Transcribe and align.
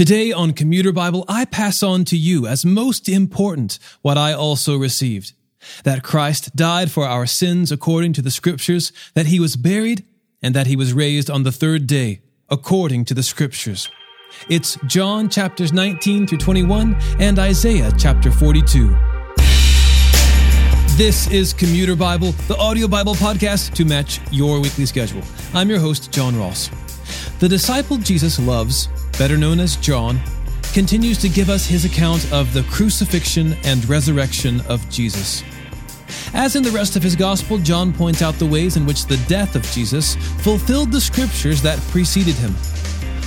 Today 0.00 0.32
on 0.32 0.54
Commuter 0.54 0.92
Bible, 0.92 1.26
I 1.28 1.44
pass 1.44 1.82
on 1.82 2.06
to 2.06 2.16
you 2.16 2.46
as 2.46 2.64
most 2.64 3.06
important 3.06 3.78
what 4.00 4.16
I 4.16 4.32
also 4.32 4.78
received. 4.78 5.34
That 5.84 6.02
Christ 6.02 6.56
died 6.56 6.90
for 6.90 7.04
our 7.04 7.26
sins 7.26 7.70
according 7.70 8.14
to 8.14 8.22
the 8.22 8.30
scriptures, 8.30 8.92
that 9.12 9.26
he 9.26 9.38
was 9.38 9.56
buried, 9.56 10.06
and 10.42 10.54
that 10.54 10.66
he 10.66 10.74
was 10.74 10.94
raised 10.94 11.28
on 11.28 11.42
the 11.42 11.52
third 11.52 11.86
day 11.86 12.22
according 12.48 13.04
to 13.04 13.12
the 13.12 13.22
scriptures. 13.22 13.90
It's 14.48 14.78
John 14.86 15.28
chapters 15.28 15.70
19 15.70 16.28
through 16.28 16.38
21 16.38 16.96
and 17.18 17.38
Isaiah 17.38 17.92
chapter 17.98 18.32
42. 18.32 18.96
This 20.96 21.30
is 21.30 21.52
Commuter 21.52 21.94
Bible, 21.94 22.32
the 22.48 22.56
audio 22.56 22.88
Bible 22.88 23.16
podcast 23.16 23.74
to 23.74 23.84
match 23.84 24.18
your 24.32 24.60
weekly 24.60 24.86
schedule. 24.86 25.20
I'm 25.52 25.68
your 25.68 25.78
host, 25.78 26.10
John 26.10 26.38
Ross. 26.38 26.70
The 27.40 27.48
disciple 27.50 27.98
Jesus 27.98 28.38
loves 28.38 28.88
better 29.20 29.36
known 29.36 29.60
as 29.60 29.76
John, 29.76 30.18
continues 30.72 31.18
to 31.18 31.28
give 31.28 31.50
us 31.50 31.66
his 31.66 31.84
account 31.84 32.32
of 32.32 32.54
the 32.54 32.62
crucifixion 32.70 33.54
and 33.64 33.86
resurrection 33.86 34.62
of 34.62 34.88
Jesus. 34.88 35.44
As 36.32 36.56
in 36.56 36.62
the 36.62 36.70
rest 36.70 36.96
of 36.96 37.02
his 37.02 37.16
gospel, 37.16 37.58
John 37.58 37.92
points 37.92 38.22
out 38.22 38.32
the 38.36 38.46
ways 38.46 38.78
in 38.78 38.86
which 38.86 39.04
the 39.04 39.18
death 39.28 39.56
of 39.56 39.62
Jesus 39.72 40.16
fulfilled 40.42 40.90
the 40.90 41.02
scriptures 41.02 41.60
that 41.60 41.78
preceded 41.90 42.34
him. 42.36 42.52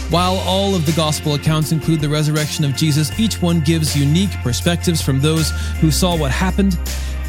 While 0.09 0.37
all 0.47 0.73
of 0.73 0.87
the 0.87 0.93
gospel 0.93 1.35
accounts 1.35 1.71
include 1.71 2.01
the 2.01 2.09
resurrection 2.09 2.65
of 2.65 2.75
Jesus, 2.75 3.11
each 3.19 3.39
one 3.39 3.59
gives 3.59 3.95
unique 3.95 4.31
perspectives 4.41 4.99
from 4.99 5.19
those 5.19 5.51
who 5.79 5.91
saw 5.91 6.17
what 6.17 6.31
happened. 6.31 6.75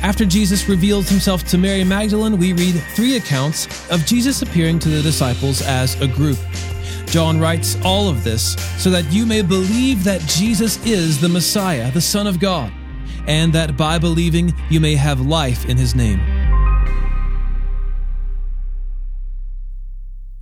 After 0.00 0.24
Jesus 0.24 0.70
reveals 0.70 1.10
himself 1.10 1.44
to 1.48 1.58
Mary 1.58 1.84
Magdalene, 1.84 2.38
we 2.38 2.54
read 2.54 2.82
three 2.94 3.18
accounts 3.18 3.68
of 3.90 4.06
Jesus 4.06 4.40
appearing 4.40 4.78
to 4.78 4.88
the 4.88 5.02
disciples 5.02 5.60
as 5.60 6.00
a 6.00 6.08
group. 6.08 6.38
John 7.06 7.40
writes 7.40 7.76
all 7.84 8.08
of 8.08 8.24
this 8.24 8.54
so 8.82 8.90
that 8.90 9.10
you 9.12 9.24
may 9.26 9.42
believe 9.42 10.04
that 10.04 10.20
Jesus 10.22 10.84
is 10.84 11.20
the 11.20 11.28
Messiah, 11.28 11.90
the 11.92 12.00
Son 12.00 12.26
of 12.26 12.40
God, 12.40 12.72
and 13.26 13.52
that 13.52 13.76
by 13.76 13.98
believing 13.98 14.52
you 14.70 14.80
may 14.80 14.94
have 14.94 15.20
life 15.20 15.64
in 15.66 15.76
his 15.76 15.94
name. 15.94 16.20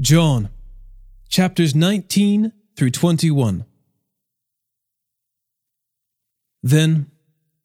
John, 0.01 0.48
chapters 1.28 1.75
19 1.75 2.53
through 2.77 2.91
21. 2.91 3.64
Then 6.62 7.11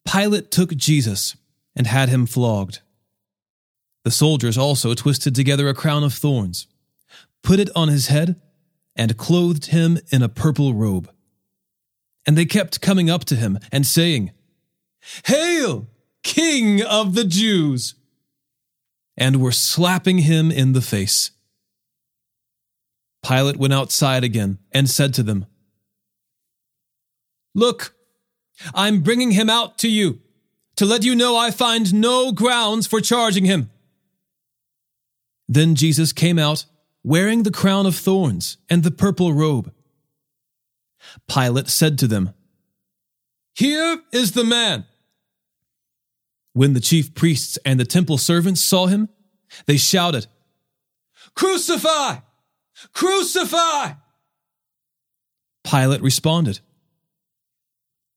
Pilate 0.04 0.50
took 0.50 0.74
Jesus 0.76 1.36
and 1.74 1.86
had 1.86 2.08
him 2.08 2.26
flogged. 2.26 2.80
The 4.04 4.10
soldiers 4.10 4.56
also 4.56 4.94
twisted 4.94 5.34
together 5.34 5.68
a 5.68 5.74
crown 5.74 6.04
of 6.04 6.14
thorns, 6.14 6.66
put 7.42 7.60
it 7.60 7.68
on 7.76 7.88
his 7.88 8.06
head, 8.06 8.40
and 8.98 9.16
clothed 9.16 9.66
him 9.66 9.98
in 10.10 10.22
a 10.22 10.28
purple 10.28 10.74
robe. 10.74 11.08
And 12.26 12.36
they 12.36 12.44
kept 12.44 12.82
coming 12.82 13.08
up 13.08 13.24
to 13.26 13.36
him 13.36 13.58
and 13.72 13.86
saying, 13.86 14.32
Hail, 15.26 15.86
King 16.22 16.82
of 16.82 17.14
the 17.14 17.24
Jews! 17.24 17.94
And 19.16 19.40
were 19.40 19.52
slapping 19.52 20.18
him 20.18 20.50
in 20.50 20.72
the 20.72 20.82
face. 20.82 21.30
Pilate 23.26 23.56
went 23.56 23.72
outside 23.72 24.22
again 24.24 24.58
and 24.72 24.88
said 24.88 25.14
to 25.14 25.22
them, 25.22 25.46
Look, 27.54 27.94
I'm 28.74 29.00
bringing 29.00 29.32
him 29.32 29.48
out 29.50 29.78
to 29.78 29.88
you 29.88 30.20
to 30.76 30.84
let 30.84 31.02
you 31.02 31.14
know 31.16 31.36
I 31.36 31.50
find 31.50 31.92
no 31.94 32.30
grounds 32.30 32.86
for 32.86 33.00
charging 33.00 33.44
him. 33.44 33.70
Then 35.48 35.74
Jesus 35.74 36.12
came 36.12 36.38
out 36.38 36.66
wearing 37.08 37.42
the 37.42 37.50
crown 37.50 37.86
of 37.86 37.96
thorns 37.96 38.58
and 38.68 38.82
the 38.82 38.90
purple 38.90 39.32
robe. 39.32 39.72
Pilate 41.26 41.68
said 41.68 41.98
to 41.98 42.06
them, 42.06 42.34
Here 43.54 44.02
is 44.12 44.32
the 44.32 44.44
man. 44.44 44.84
When 46.52 46.74
the 46.74 46.80
chief 46.80 47.14
priests 47.14 47.58
and 47.64 47.80
the 47.80 47.86
temple 47.86 48.18
servants 48.18 48.60
saw 48.60 48.88
him, 48.88 49.08
they 49.64 49.78
shouted, 49.78 50.26
Crucify! 51.34 52.16
Crucify! 52.92 53.92
Pilate 55.64 56.02
responded, 56.02 56.60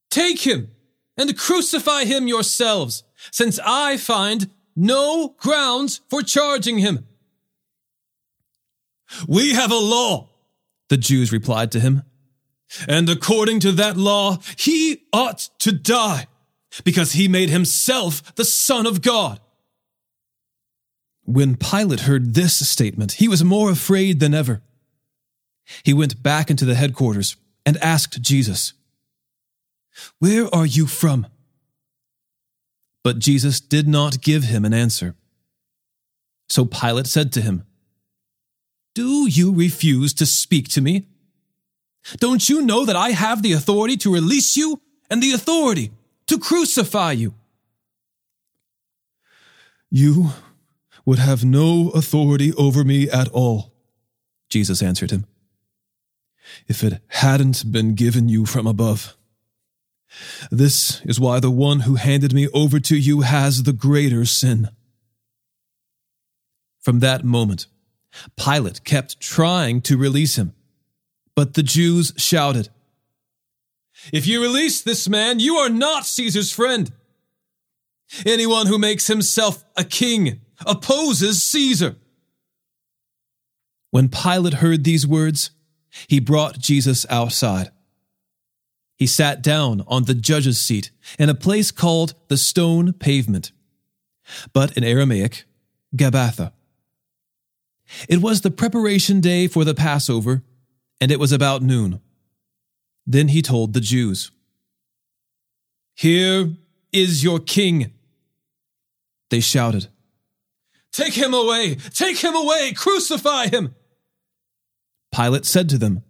Take 0.10 0.42
him 0.42 0.70
and 1.16 1.38
crucify 1.38 2.04
him 2.04 2.28
yourselves, 2.28 3.04
since 3.32 3.58
I 3.64 3.96
find 3.96 4.50
no 4.76 5.30
grounds 5.38 6.02
for 6.10 6.22
charging 6.22 6.80
him. 6.80 7.08
We 9.28 9.54
have 9.54 9.72
a 9.72 9.76
law, 9.76 10.30
the 10.90 10.98
Jews 10.98 11.32
replied 11.32 11.72
to 11.74 11.80
him. 11.80 12.04
And 12.88 13.10
according 13.10 13.60
to 13.62 13.72
that 13.74 13.98
law, 13.98 14.38
he 14.58 15.04
ought 15.12 15.50
to 15.60 15.72
die, 15.72 16.28
because 16.84 17.14
he 17.14 17.28
made 17.28 17.50
himself 17.50 18.36
the 18.36 18.46
Son 18.46 18.86
of 18.86 19.02
God. 19.02 19.40
When 21.24 21.56
Pilate 21.56 22.02
heard 22.02 22.34
this 22.34 22.68
statement, 22.68 23.14
he 23.14 23.28
was 23.28 23.44
more 23.44 23.72
afraid 23.72 24.20
than 24.20 24.34
ever. 24.34 24.62
He 25.84 25.94
went 25.94 26.24
back 26.24 26.50
into 26.50 26.66
the 26.66 26.76
headquarters 26.76 27.36
and 27.66 27.78
asked 27.78 28.22
Jesus, 28.22 28.74
Where 30.20 30.54
are 30.54 30.66
you 30.66 30.88
from? 30.88 31.28
But 33.04 33.20
Jesus 33.20 33.60
did 33.60 33.88
not 33.88 34.22
give 34.22 34.44
him 34.44 34.66
an 34.66 34.74
answer. 34.74 35.16
So 36.50 36.66
Pilate 36.66 37.08
said 37.08 37.32
to 37.34 37.42
him, 37.42 37.66
do 38.94 39.28
you 39.30 39.54
refuse 39.54 40.14
to 40.16 40.26
speak 40.26 40.68
to 40.70 40.82
me? 40.82 41.08
Don't 42.18 42.50
you 42.50 42.62
know 42.62 42.86
that 42.86 42.96
I 42.96 43.10
have 43.10 43.42
the 43.42 43.54
authority 43.54 43.98
to 43.98 44.14
release 44.14 44.58
you 44.58 44.82
and 45.10 45.22
the 45.22 45.34
authority 45.34 45.92
to 46.28 46.40
crucify 46.40 47.12
you? 47.12 47.34
You 49.90 50.32
would 51.06 51.20
have 51.20 51.44
no 51.44 51.90
authority 51.90 52.54
over 52.54 52.84
me 52.84 53.10
at 53.10 53.28
all, 53.30 53.74
Jesus 54.50 54.82
answered 54.82 55.12
him, 55.12 55.26
if 56.68 56.84
it 56.84 57.02
hadn't 57.08 57.72
been 57.72 57.96
given 57.96 58.30
you 58.30 58.46
from 58.46 58.68
above. 58.68 59.16
This 60.50 61.02
is 61.06 61.20
why 61.20 61.40
the 61.40 61.52
one 61.52 61.82
who 61.82 61.96
handed 61.96 62.34
me 62.34 62.48
over 62.54 62.80
to 62.82 62.98
you 62.98 63.22
has 63.22 63.64
the 63.64 63.74
greater 63.74 64.26
sin. 64.26 64.70
From 66.82 67.00
that 67.00 67.24
moment, 67.24 67.68
Pilate 68.36 68.84
kept 68.84 69.20
trying 69.20 69.82
to 69.82 69.98
release 69.98 70.36
him, 70.38 70.54
but 71.36 71.54
the 71.54 71.64
Jews 71.64 72.14
shouted, 72.18 72.70
If 74.12 74.28
you 74.28 74.42
release 74.42 74.82
this 74.82 75.08
man, 75.08 75.40
you 75.40 75.56
are 75.58 75.70
not 75.70 76.06
Caesar's 76.06 76.52
friend. 76.52 76.92
Anyone 78.26 78.68
who 78.68 78.78
makes 78.78 79.08
himself 79.08 79.64
a 79.78 79.84
king 79.84 80.42
opposes 80.66 81.44
Caesar. 81.44 81.96
When 83.90 84.10
Pilate 84.10 84.56
heard 84.56 84.84
these 84.84 85.08
words, 85.08 85.52
he 86.08 86.20
brought 86.20 86.60
Jesus 86.60 87.06
outside. 87.10 87.72
He 88.98 89.08
sat 89.08 89.42
down 89.42 89.84
on 89.88 90.04
the 90.04 90.14
judge's 90.14 90.60
seat 90.60 90.92
in 91.18 91.30
a 91.30 91.36
place 91.36 91.72
called 91.72 92.14
the 92.28 92.38
stone 92.38 92.94
pavement, 92.94 93.52
but 94.54 94.78
in 94.78 94.84
Aramaic, 94.84 95.46
Gabbatha. 95.96 96.54
It 98.08 98.22
was 98.22 98.42
the 98.42 98.52
preparation 98.52 99.22
day 99.22 99.48
for 99.48 99.64
the 99.64 99.74
Passover, 99.74 100.44
and 101.00 101.12
it 101.12 101.20
was 101.20 101.32
about 101.32 101.62
noon. 101.62 102.00
Then 103.06 103.30
he 103.30 103.42
told 103.42 103.74
the 103.74 103.82
Jews, 103.82 104.32
Here 105.96 106.52
is 106.92 107.24
your 107.24 107.40
king. 107.40 107.94
They 109.30 109.40
shouted, 109.40 109.88
Take 110.92 111.14
him 111.14 111.34
away! 111.34 111.76
Take 111.76 112.18
him 112.18 112.36
away! 112.36 112.74
Crucify 112.74 113.48
him! 113.48 113.76
Pilate 115.14 115.46
said 115.46 115.70
to 115.70 115.78
them, 115.78 116.04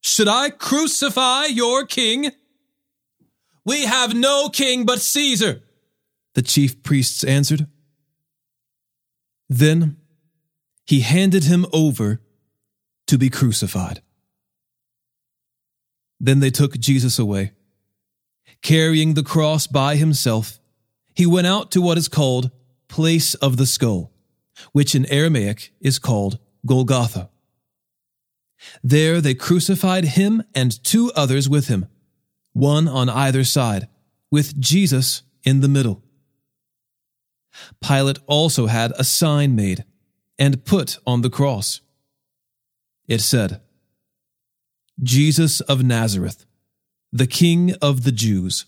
Should 0.00 0.28
I 0.28 0.50
crucify 0.50 1.46
your 1.46 1.84
king? 1.86 2.30
We 3.64 3.84
have 3.84 4.14
no 4.14 4.48
king 4.48 4.84
but 4.84 5.00
Caesar, 5.00 5.62
the 6.34 6.42
chief 6.42 6.82
priests 6.82 7.22
answered. 7.22 7.66
Then 9.48 9.96
he 10.84 11.00
handed 11.00 11.44
him 11.44 11.66
over 11.72 12.20
to 13.06 13.18
be 13.18 13.30
crucified. 13.30 14.02
Then 16.18 16.40
they 16.40 16.50
took 16.50 16.78
Jesus 16.78 17.18
away. 17.18 17.52
Carrying 18.62 19.14
the 19.14 19.24
cross 19.24 19.66
by 19.66 19.96
himself, 19.96 20.60
he 21.14 21.26
went 21.26 21.46
out 21.46 21.70
to 21.72 21.80
what 21.80 21.98
is 21.98 22.08
called 22.08 22.50
Place 22.88 23.34
of 23.34 23.56
the 23.56 23.66
Skull, 23.66 24.12
which 24.72 24.94
in 24.94 25.06
Aramaic 25.06 25.72
is 25.80 25.98
called 25.98 26.38
Golgotha. 26.64 27.28
There 28.82 29.20
they 29.20 29.34
crucified 29.34 30.04
him 30.04 30.42
and 30.54 30.82
two 30.84 31.10
others 31.16 31.48
with 31.48 31.66
him, 31.66 31.86
one 32.52 32.86
on 32.86 33.08
either 33.08 33.42
side, 33.42 33.88
with 34.30 34.60
Jesus 34.60 35.22
in 35.42 35.60
the 35.60 35.68
middle. 35.68 36.02
Pilate 37.82 38.18
also 38.26 38.66
had 38.66 38.92
a 38.92 39.04
sign 39.04 39.56
made 39.56 39.84
and 40.42 40.64
put 40.64 40.98
on 41.06 41.22
the 41.22 41.30
cross. 41.30 41.82
It 43.06 43.20
said, 43.20 43.60
Jesus 45.00 45.60
of 45.60 45.84
Nazareth, 45.84 46.46
the 47.12 47.28
King 47.28 47.76
of 47.80 48.02
the 48.02 48.10
Jews. 48.10 48.66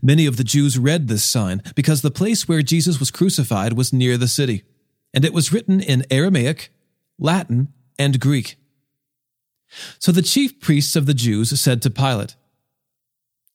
Many 0.00 0.24
of 0.24 0.38
the 0.38 0.44
Jews 0.44 0.78
read 0.78 1.08
this 1.08 1.26
sign 1.26 1.60
because 1.74 2.00
the 2.00 2.10
place 2.10 2.48
where 2.48 2.62
Jesus 2.62 2.98
was 2.98 3.10
crucified 3.10 3.74
was 3.74 3.92
near 3.92 4.16
the 4.16 4.28
city, 4.28 4.62
and 5.12 5.26
it 5.26 5.34
was 5.34 5.52
written 5.52 5.78
in 5.78 6.06
Aramaic, 6.10 6.72
Latin, 7.18 7.68
and 7.98 8.18
Greek. 8.18 8.56
So 9.98 10.10
the 10.10 10.22
chief 10.22 10.58
priests 10.58 10.96
of 10.96 11.04
the 11.04 11.12
Jews 11.12 11.60
said 11.60 11.82
to 11.82 11.90
Pilate, 11.90 12.34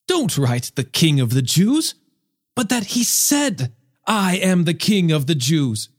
Don't 0.08 0.38
write 0.38 0.72
the 0.76 0.84
King 0.84 1.20
of 1.20 1.34
the 1.34 1.42
Jews, 1.42 1.96
but 2.56 2.70
that 2.70 2.94
he 2.94 3.04
said, 3.04 3.74
I 4.06 4.36
am 4.36 4.66
the 4.66 4.76
King 4.76 5.12
of 5.12 5.26
the 5.26 5.34
Jews. 5.34 5.90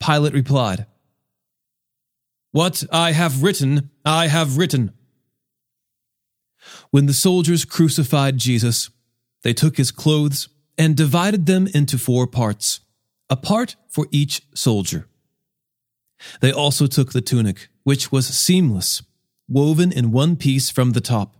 Pilate 0.00 0.34
replied, 0.34 0.86
What 2.52 2.84
I 2.92 3.12
have 3.12 3.42
written, 3.42 3.90
I 4.04 4.28
have 4.28 4.58
written. 4.58 4.92
When 6.90 7.06
the 7.06 7.14
soldiers 7.14 7.64
crucified 7.64 8.38
Jesus, 8.38 8.90
they 9.42 9.52
took 9.52 9.76
his 9.76 9.90
clothes 9.90 10.48
and 10.78 10.96
divided 10.96 11.46
them 11.46 11.68
into 11.68 11.98
four 11.98 12.26
parts, 12.26 12.80
a 13.30 13.36
part 13.36 13.76
for 13.88 14.06
each 14.10 14.42
soldier. 14.54 15.06
They 16.40 16.52
also 16.52 16.86
took 16.86 17.12
the 17.12 17.20
tunic, 17.20 17.68
which 17.84 18.10
was 18.10 18.26
seamless, 18.26 19.02
woven 19.48 19.92
in 19.92 20.12
one 20.12 20.36
piece 20.36 20.70
from 20.70 20.92
the 20.92 21.00
top. 21.00 21.36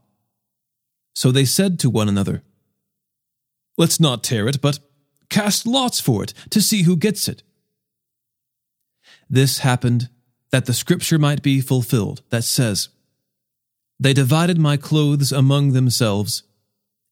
So 1.14 1.32
they 1.32 1.44
said 1.44 1.78
to 1.80 1.90
one 1.90 2.08
another, 2.08 2.42
Let's 3.78 4.00
not 4.00 4.24
tear 4.24 4.48
it, 4.48 4.60
but 4.60 4.78
cast 5.28 5.66
lots 5.66 6.00
for 6.00 6.22
it 6.22 6.32
to 6.50 6.62
see 6.62 6.82
who 6.82 6.96
gets 6.96 7.28
it. 7.28 7.42
This 9.28 9.58
happened 9.58 10.08
that 10.50 10.66
the 10.66 10.74
scripture 10.74 11.18
might 11.18 11.42
be 11.42 11.60
fulfilled 11.60 12.22
that 12.30 12.44
says, 12.44 12.88
They 13.98 14.12
divided 14.12 14.58
my 14.58 14.76
clothes 14.76 15.32
among 15.32 15.72
themselves, 15.72 16.44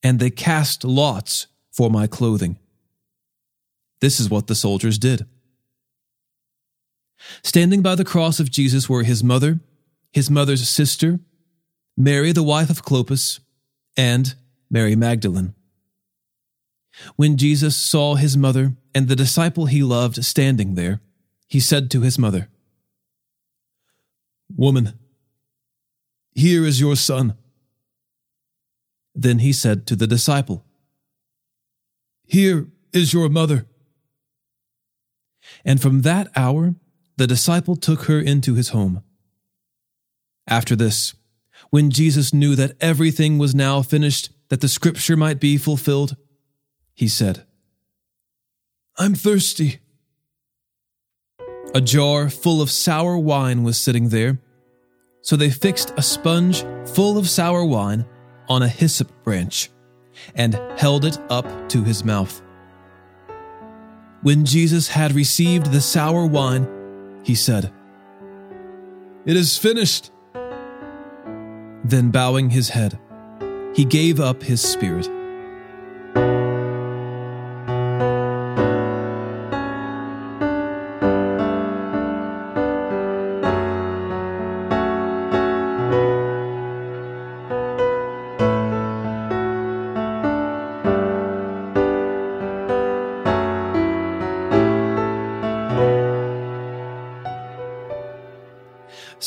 and 0.03 0.19
they 0.19 0.31
cast 0.31 0.85
lots 0.85 1.47
for 1.73 1.91
my 1.91 2.07
clothing. 2.07 2.59
This 4.01 4.21
is 4.21 4.31
what 4.31 4.47
the 4.47 4.55
soldiers 4.55 4.99
did. 4.99 5.27
Standing 7.43 7.83
by 7.83 7.95
the 7.95 8.05
cross 8.05 8.39
of 8.39 8.51
Jesus 8.51 8.89
were 8.89 9.03
his 9.03 9.25
mother, 9.25 9.61
his 10.13 10.31
mother's 10.31 10.69
sister, 10.69 11.21
Mary, 11.97 12.33
the 12.33 12.43
wife 12.43 12.71
of 12.71 12.85
Clopas, 12.85 13.41
and 13.97 14.35
Mary 14.71 14.95
Magdalene. 14.95 15.55
When 17.17 17.37
Jesus 17.37 17.77
saw 17.77 18.15
his 18.15 18.37
mother 18.37 18.75
and 18.95 19.09
the 19.09 19.17
disciple 19.17 19.67
he 19.67 19.83
loved 19.83 20.25
standing 20.25 20.75
there, 20.75 21.01
he 21.55 21.61
said 21.61 21.89
to 21.89 22.01
his 22.01 22.19
mother, 22.19 22.49
Woman, 24.57 24.99
here 26.33 26.65
is 26.67 26.81
your 26.81 26.97
son. 26.97 27.37
Then 29.15 29.39
he 29.39 29.53
said 29.53 29.87
to 29.87 29.95
the 29.95 30.09
disciple, 30.09 30.65
Here 32.27 32.67
is 32.93 33.13
your 33.13 33.29
mother. 33.29 33.67
And 35.65 35.81
from 35.81 36.03
that 36.03 36.27
hour, 36.35 36.75
the 37.19 37.29
disciple 37.29 37.77
took 37.77 38.07
her 38.07 38.19
into 38.19 38.55
his 38.55 38.71
home. 38.71 39.05
After 40.49 40.75
this, 40.75 41.15
when 41.71 41.93
Jesus 41.93 42.35
knew 42.35 42.57
that 42.57 42.77
everything 42.81 43.39
was 43.39 43.55
now 43.55 43.81
finished, 43.81 44.31
that 44.49 44.61
the 44.61 44.67
scripture 44.67 45.17
might 45.17 45.39
be 45.39 45.57
fulfilled, 45.57 46.17
he 46.95 47.07
said, 47.07 47.47
I'm 48.99 49.15
thirsty. 49.15 49.79
A 51.77 51.81
jar 51.81 52.31
full 52.31 52.63
of 52.63 52.71
sour 52.71 53.19
wine 53.19 53.65
was 53.65 53.77
sitting 53.77 54.11
there, 54.11 54.39
so 55.23 55.35
they 55.35 55.51
fixed 55.51 55.93
a 55.97 56.03
sponge 56.03 56.65
full 56.95 57.19
of 57.19 57.29
sour 57.29 57.65
wine 57.65 58.07
on 58.49 58.63
a 58.63 58.69
hyssop 58.69 59.11
branch 59.25 59.71
and 60.37 60.55
held 60.77 61.05
it 61.05 61.19
up 61.31 61.69
to 61.71 61.83
his 61.83 62.05
mouth. 62.05 62.41
When 64.23 64.45
Jesus 64.45 64.87
had 64.87 65.17
received 65.17 65.73
the 65.73 65.81
sour 65.81 66.27
wine, 66.27 66.69
he 67.25 67.35
said, 67.35 67.73
It 69.27 69.37
is 69.37 69.59
finished. 69.59 70.13
Then, 71.83 72.13
bowing 72.13 72.51
his 72.51 72.69
head, 72.69 73.01
he 73.75 73.85
gave 73.85 74.21
up 74.21 74.45
his 74.45 74.63
spirit. 74.63 75.11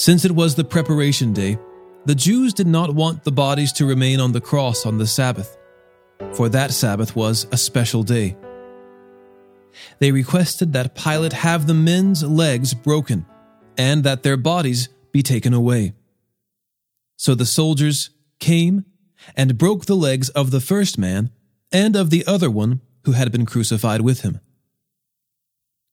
Since 0.08 0.24
it 0.24 0.32
was 0.32 0.56
the 0.56 0.64
preparation 0.64 1.34
day, 1.34 1.60
the 2.06 2.16
Jews 2.16 2.54
did 2.54 2.66
not 2.66 2.96
want 2.96 3.26
the 3.26 3.32
bodies 3.34 3.74
to 3.74 3.86
remain 3.86 4.22
on 4.22 4.32
the 4.32 4.40
cross 4.40 4.86
on 4.86 4.98
the 4.98 5.06
Sabbath, 5.06 5.58
for 6.32 6.48
that 6.48 6.72
Sabbath 6.72 7.14
was 7.14 7.46
a 7.52 7.58
special 7.58 8.04
day. 8.04 8.38
They 10.00 10.14
requested 10.14 10.72
that 10.72 10.96
Pilate 10.96 11.34
have 11.34 11.68
the 11.68 11.74
men's 11.74 12.24
legs 12.24 12.74
broken 12.74 13.26
and 13.78 14.06
that 14.06 14.24
their 14.24 14.38
bodies 14.38 14.88
be 15.12 15.22
taken 15.22 15.54
away. 15.54 15.92
So 17.18 17.36
the 17.36 17.46
soldiers 17.46 18.12
came 18.40 18.86
and 19.36 19.58
broke 19.58 19.88
the 19.88 19.96
legs 19.98 20.30
of 20.30 20.52
the 20.52 20.62
first 20.62 20.98
man 20.98 21.32
and 21.70 21.98
of 21.98 22.12
the 22.12 22.26
other 22.26 22.50
one 22.50 22.80
who 23.04 23.12
had 23.12 23.30
been 23.34 23.46
crucified 23.46 24.00
with 24.00 24.22
him. 24.22 24.40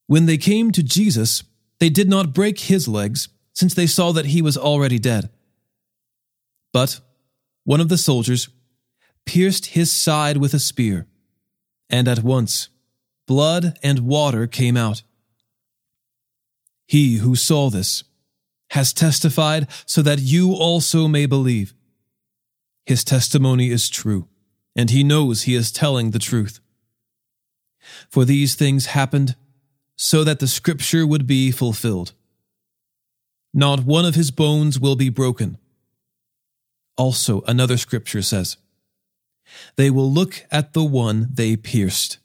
When 0.06 0.26
they 0.26 0.38
came 0.38 0.70
to 0.70 0.84
Jesus, 0.84 1.42
they 1.80 1.90
did 1.90 2.08
not 2.08 2.32
break 2.32 2.60
his 2.60 2.86
legs 2.86 3.28
since 3.54 3.74
they 3.74 3.86
saw 3.86 4.12
that 4.12 4.26
he 4.26 4.42
was 4.42 4.58
already 4.58 4.98
dead. 4.98 5.30
But 6.72 7.00
one 7.64 7.80
of 7.80 7.88
the 7.88 7.98
soldiers 7.98 8.48
pierced 9.24 9.66
his 9.66 9.90
side 9.90 10.36
with 10.36 10.52
a 10.52 10.58
spear, 10.58 11.06
and 11.88 12.08
at 12.08 12.22
once 12.22 12.68
blood 13.26 13.78
and 13.82 14.00
water 14.00 14.46
came 14.46 14.76
out. 14.76 15.02
He 16.86 17.16
who 17.16 17.34
saw 17.36 17.70
this 17.70 18.04
has 18.70 18.92
testified 18.92 19.68
so 19.86 20.02
that 20.02 20.18
you 20.18 20.52
also 20.52 21.08
may 21.08 21.26
believe. 21.26 21.74
His 22.84 23.04
testimony 23.04 23.70
is 23.70 23.88
true, 23.88 24.28
and 24.76 24.90
he 24.90 25.02
knows 25.02 25.42
he 25.42 25.54
is 25.54 25.72
telling 25.72 26.10
the 26.10 26.18
truth. 26.18 26.60
For 28.10 28.24
these 28.24 28.54
things 28.54 28.86
happened 28.86 29.36
so 29.96 30.24
that 30.24 30.40
the 30.40 30.48
scripture 30.48 31.06
would 31.06 31.26
be 31.26 31.50
fulfilled. 31.50 32.12
Not 33.56 33.84
one 33.84 34.04
of 34.04 34.16
his 34.16 34.32
bones 34.32 34.80
will 34.80 34.96
be 34.96 35.08
broken. 35.08 35.58
Also, 36.96 37.42
another 37.42 37.76
scripture 37.76 38.20
says, 38.20 38.56
They 39.76 39.90
will 39.90 40.10
look 40.10 40.44
at 40.50 40.72
the 40.72 40.82
one 40.82 41.28
they 41.32 41.54
pierced. 41.56 42.18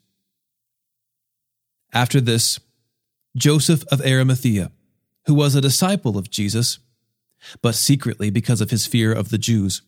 After 1.92 2.20
this, 2.20 2.58
Joseph 3.36 3.84
of 3.92 4.04
Arimathea, 4.04 4.72
who 5.26 5.34
was 5.34 5.54
a 5.54 5.60
disciple 5.60 6.18
of 6.18 6.30
Jesus, 6.30 6.80
but 7.62 7.76
secretly 7.76 8.30
because 8.30 8.60
of 8.60 8.70
his 8.70 8.86
fear 8.86 9.12
of 9.12 9.30
the 9.30 9.38
Jews, 9.38 9.82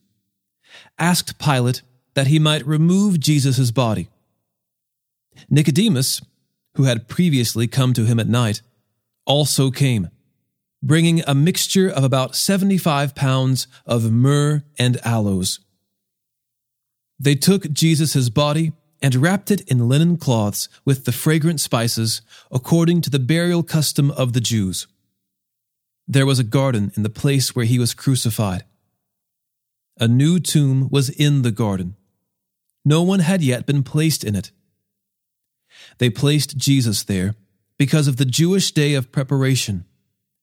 asked 0.97 1.41
Pilate 1.41 1.83
that 2.15 2.29
he 2.29 2.39
might 2.39 2.65
remove 2.65 3.19
Jesus' 3.19 3.73
body. 3.73 4.09
Nicodemus, 5.51 6.23
who 6.77 6.85
had 6.85 7.09
previously 7.09 7.67
come 7.67 7.93
to 7.95 8.05
him 8.05 8.21
at 8.21 8.29
night, 8.29 8.63
also 9.27 9.73
came 9.73 10.09
bringing 10.83 11.23
a 11.27 11.35
mixture 11.35 11.89
of 11.89 12.03
about 12.03 12.35
75 12.35 13.15
pounds 13.15 13.67
of 13.87 14.11
myrrh 14.11 14.65
and 14.79 14.99
aloes. 15.07 15.61
They 17.19 17.37
took 17.37 17.71
Jesus' 17.71 18.29
body 18.29 18.73
and 19.01 19.15
wrapped 19.15 19.51
it 19.51 19.61
in 19.63 19.89
linen 19.89 20.17
cloths 20.17 20.69
with 20.85 21.05
the 21.05 21.13
fragrant 21.13 21.61
spices, 21.61 22.23
according 22.51 23.01
to 23.03 23.11
the 23.11 23.19
burial 23.19 23.63
custom 23.63 24.11
of 24.11 24.33
the 24.33 24.41
Jews. 24.41 24.87
There 26.09 26.27
was 26.27 26.41
a 26.41 26.45
garden 26.45 26.93
in 26.97 27.05
the 27.05 27.09
place 27.09 27.55
where 27.55 27.65
he 27.65 27.79
was 27.79 27.95
crucified. 27.95 28.65
A 29.99 30.09
new 30.09 30.41
tomb 30.41 30.89
was 30.91 31.09
in 31.11 31.43
the 31.43 31.51
garden. 31.53 31.97
No 32.85 33.03
one 33.03 33.21
had 33.21 33.43
yet 33.43 33.67
been 33.67 33.85
placed 33.85 34.25
in 34.25 34.35
it. 34.35 34.51
They 35.99 36.11
placed 36.11 36.57
Jesus 36.57 37.05
there 37.05 37.35
because 37.79 38.09
of 38.09 38.17
the 38.17 38.25
Jewish 38.25 38.73
day 38.73 38.95
of 38.95 39.13
preparation 39.13 39.85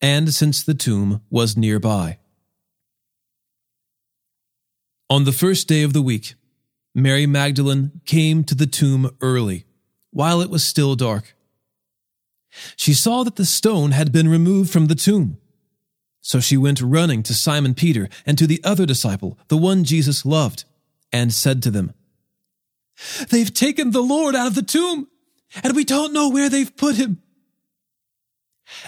and 0.02 0.34
since 0.34 0.64
the 0.64 0.74
tomb 0.74 1.22
was 1.30 1.58
nearby. 1.58 2.18
On 5.10 5.24
the 5.24 5.32
first 5.32 5.68
day 5.68 5.82
of 5.84 5.94
the 5.94 6.02
week, 6.02 6.36
Mary 6.94 7.26
Magdalene 7.26 8.02
came 8.06 8.44
to 8.44 8.56
the 8.56 8.68
tomb 8.68 9.10
early, 9.22 9.66
while 10.12 10.42
it 10.42 10.50
was 10.50 10.64
still 10.64 10.96
dark. 10.96 11.36
She 12.76 12.94
saw 12.94 13.24
that 13.24 13.36
the 13.36 13.46
stone 13.46 13.92
had 13.92 14.12
been 14.12 14.28
removed 14.28 14.72
from 14.72 14.88
the 14.88 14.96
tomb. 14.96 15.38
So 16.22 16.40
she 16.40 16.58
went 16.58 16.82
running 16.82 17.24
to 17.24 17.34
Simon 17.34 17.74
Peter 17.74 18.10
and 18.26 18.38
to 18.38 18.46
the 18.46 18.62
other 18.64 18.86
disciple, 18.86 19.38
the 19.48 19.58
one 19.58 19.84
Jesus 19.84 20.26
loved, 20.26 20.66
and 21.12 21.34
said 21.34 21.64
to 21.64 21.72
them, 21.72 21.94
They've 23.30 23.54
taken 23.54 23.92
the 23.92 24.04
Lord 24.04 24.36
out 24.36 24.48
of 24.48 24.56
the 24.56 24.62
tomb, 24.62 25.08
and 25.64 25.76
we 25.76 25.84
don't 25.84 26.14
know 26.14 26.30
where 26.30 26.50
they've 26.50 26.76
put 26.76 26.96
him. 26.96 27.22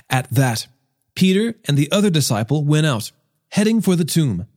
At 0.09 0.29
that, 0.31 0.67
Peter 1.15 1.55
and 1.67 1.77
the 1.77 1.91
other 1.91 2.09
disciple 2.09 2.63
went 2.63 2.85
out, 2.85 3.11
heading 3.49 3.81
for 3.81 3.95
the 3.95 4.05
tomb. 4.05 4.47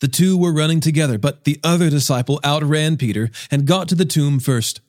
The 0.00 0.08
two 0.08 0.36
were 0.36 0.52
running 0.52 0.80
together, 0.80 1.18
but 1.18 1.44
the 1.44 1.60
other 1.62 1.88
disciple 1.88 2.40
outran 2.44 2.96
Peter 2.96 3.30
and 3.50 3.66
got 3.66 3.88
to 3.88 3.94
the 3.94 4.04
tomb 4.04 4.40
first. 4.40 4.80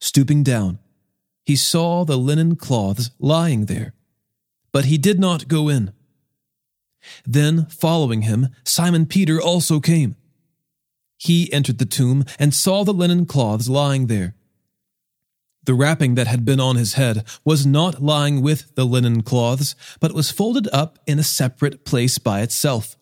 Stooping 0.00 0.44
down, 0.44 0.78
he 1.44 1.56
saw 1.56 2.04
the 2.04 2.16
linen 2.16 2.56
cloths 2.56 3.10
lying 3.18 3.66
there, 3.66 3.94
but 4.72 4.84
he 4.84 4.96
did 4.98 5.18
not 5.18 5.48
go 5.48 5.68
in. 5.68 5.92
Then, 7.26 7.66
following 7.66 8.22
him, 8.22 8.48
Simon 8.64 9.06
Peter 9.06 9.40
also 9.40 9.80
came. 9.80 10.16
He 11.16 11.52
entered 11.52 11.78
the 11.78 11.84
tomb 11.84 12.24
and 12.38 12.54
saw 12.54 12.84
the 12.84 12.94
linen 12.94 13.26
cloths 13.26 13.68
lying 13.68 14.06
there. 14.06 14.34
The 15.64 15.74
wrapping 15.74 16.14
that 16.14 16.26
had 16.26 16.44
been 16.44 16.60
on 16.60 16.76
his 16.76 16.94
head 16.94 17.24
was 17.44 17.66
not 17.66 18.02
lying 18.02 18.40
with 18.40 18.74
the 18.74 18.86
linen 18.86 19.22
cloths, 19.22 19.74
but 20.00 20.14
was 20.14 20.30
folded 20.30 20.68
up 20.72 20.98
in 21.06 21.18
a 21.18 21.24
separate 21.24 21.84
place 21.84 22.18
by 22.18 22.40
itself. 22.40 22.96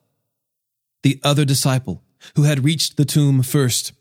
The 1.02 1.20
other 1.22 1.44
disciple, 1.44 2.02
who 2.34 2.42
had 2.42 2.64
reached 2.64 2.96
the 2.96 3.04
tomb 3.04 3.42
first, 3.42 3.92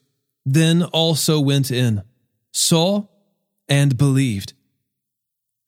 then 0.45 0.83
also 0.83 1.39
went 1.39 1.69
in, 1.69 2.03
saw, 2.51 3.07
and 3.67 3.97
believed. 3.97 4.53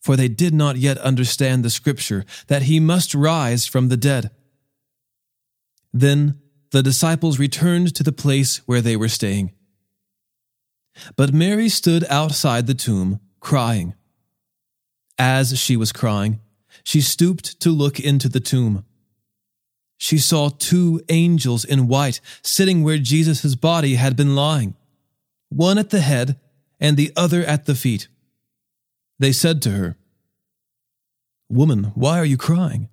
For 0.01 0.15
they 0.15 0.27
did 0.27 0.53
not 0.53 0.77
yet 0.77 0.98
understand 1.00 1.63
the 1.63 1.70
scripture 1.70 2.25
that 2.48 2.63
he 2.63 2.79
must 2.79 3.13
rise 3.13 3.67
from 3.67 3.89
the 3.89 3.98
dead. 3.98 4.32
Then 5.94 6.39
the 6.72 6.84
disciples 6.84 7.39
returned 7.39 7.94
to 7.96 8.03
the 8.03 8.12
place 8.12 8.58
where 8.67 8.82
they 8.82 8.96
were 8.96 9.10
staying. 9.10 9.51
But 11.16 11.34
Mary 11.34 11.70
stood 11.70 12.06
outside 12.10 12.68
the 12.68 12.74
tomb, 12.74 13.20
crying. 13.39 13.94
As 15.18 15.58
she 15.60 15.75
was 15.75 15.92
crying, 15.92 16.39
she 16.84 17.01
stooped 17.01 17.60
to 17.62 17.70
look 17.70 18.00
into 18.00 18.30
the 18.30 18.39
tomb. 18.39 18.86
She 19.98 20.20
saw 20.20 20.50
two 20.50 21.01
angels 21.10 21.66
in 21.66 21.88
white 21.88 22.22
sitting 22.44 22.84
where 22.84 23.00
Jesus' 23.00 23.56
body 23.56 23.96
had 23.96 24.16
been 24.16 24.36
lying, 24.36 24.75
one 25.50 25.77
at 25.77 25.89
the 25.89 26.01
head 26.01 26.39
and 26.80 26.96
the 26.96 27.12
other 27.16 27.44
at 27.44 27.66
the 27.66 27.75
feet. 27.75 28.08
They 29.20 29.32
said 29.32 29.62
to 29.63 29.72
her, 29.72 29.98
Woman, 31.50 31.86
why 31.96 32.20
are 32.20 32.25
you 32.25 32.38
crying? 32.38 32.89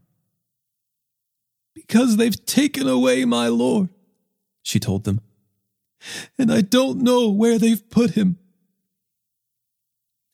Because 1.74 2.16
they've 2.16 2.46
taken 2.46 2.88
away 2.88 3.24
my 3.24 3.48
Lord, 3.48 3.88
she 4.62 4.80
told 4.80 5.04
them, 5.04 5.20
and 6.38 6.52
I 6.52 6.60
don't 6.60 7.02
know 7.02 7.28
where 7.28 7.58
they've 7.58 7.88
put 7.90 8.10
him. 8.10 8.38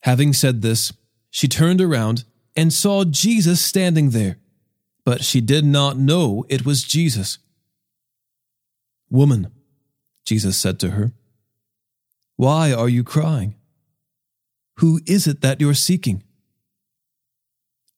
Having 0.02 0.33
said 0.33 0.62
this, 0.62 0.93
she 1.31 1.47
turned 1.49 1.81
around 1.81 2.25
and 2.57 2.73
saw 2.73 3.05
Jesus 3.05 3.61
standing 3.61 4.11
there, 4.11 4.38
but 5.05 5.23
she 5.23 5.40
did 5.40 5.64
not 5.64 5.99
know 5.99 6.45
it 6.49 6.64
was 6.64 6.83
Jesus. 6.83 7.38
Woman, 9.11 9.52
Jesus 10.25 10.57
said 10.57 10.79
to 10.81 10.90
her, 10.90 11.12
why 12.40 12.73
are 12.73 12.88
you 12.88 13.05
crying? 13.05 13.55
Who 14.79 15.02
is 15.05 15.26
it 15.26 15.43
that 15.43 15.61
you're 15.61 15.75
seeking? 15.75 16.23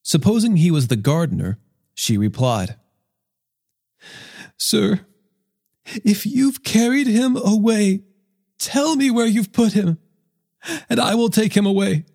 Supposing 0.01 0.57
he 0.57 0.69
was 0.69 0.89
the 0.89 0.97
gardener, 0.97 1.59
she 1.93 2.17
replied, 2.17 2.75
Sir, 4.57 5.05
if 5.85 6.25
you've 6.25 6.63
carried 6.63 7.07
him 7.07 7.35
away, 7.37 8.03
tell 8.57 8.95
me 8.95 9.11
where 9.11 9.27
you've 9.27 9.51
put 9.51 9.73
him, 9.73 9.97
and 10.89 10.99
I 10.99 11.15
will 11.15 11.29
take 11.29 11.55
him 11.55 11.65
away. 11.65 12.05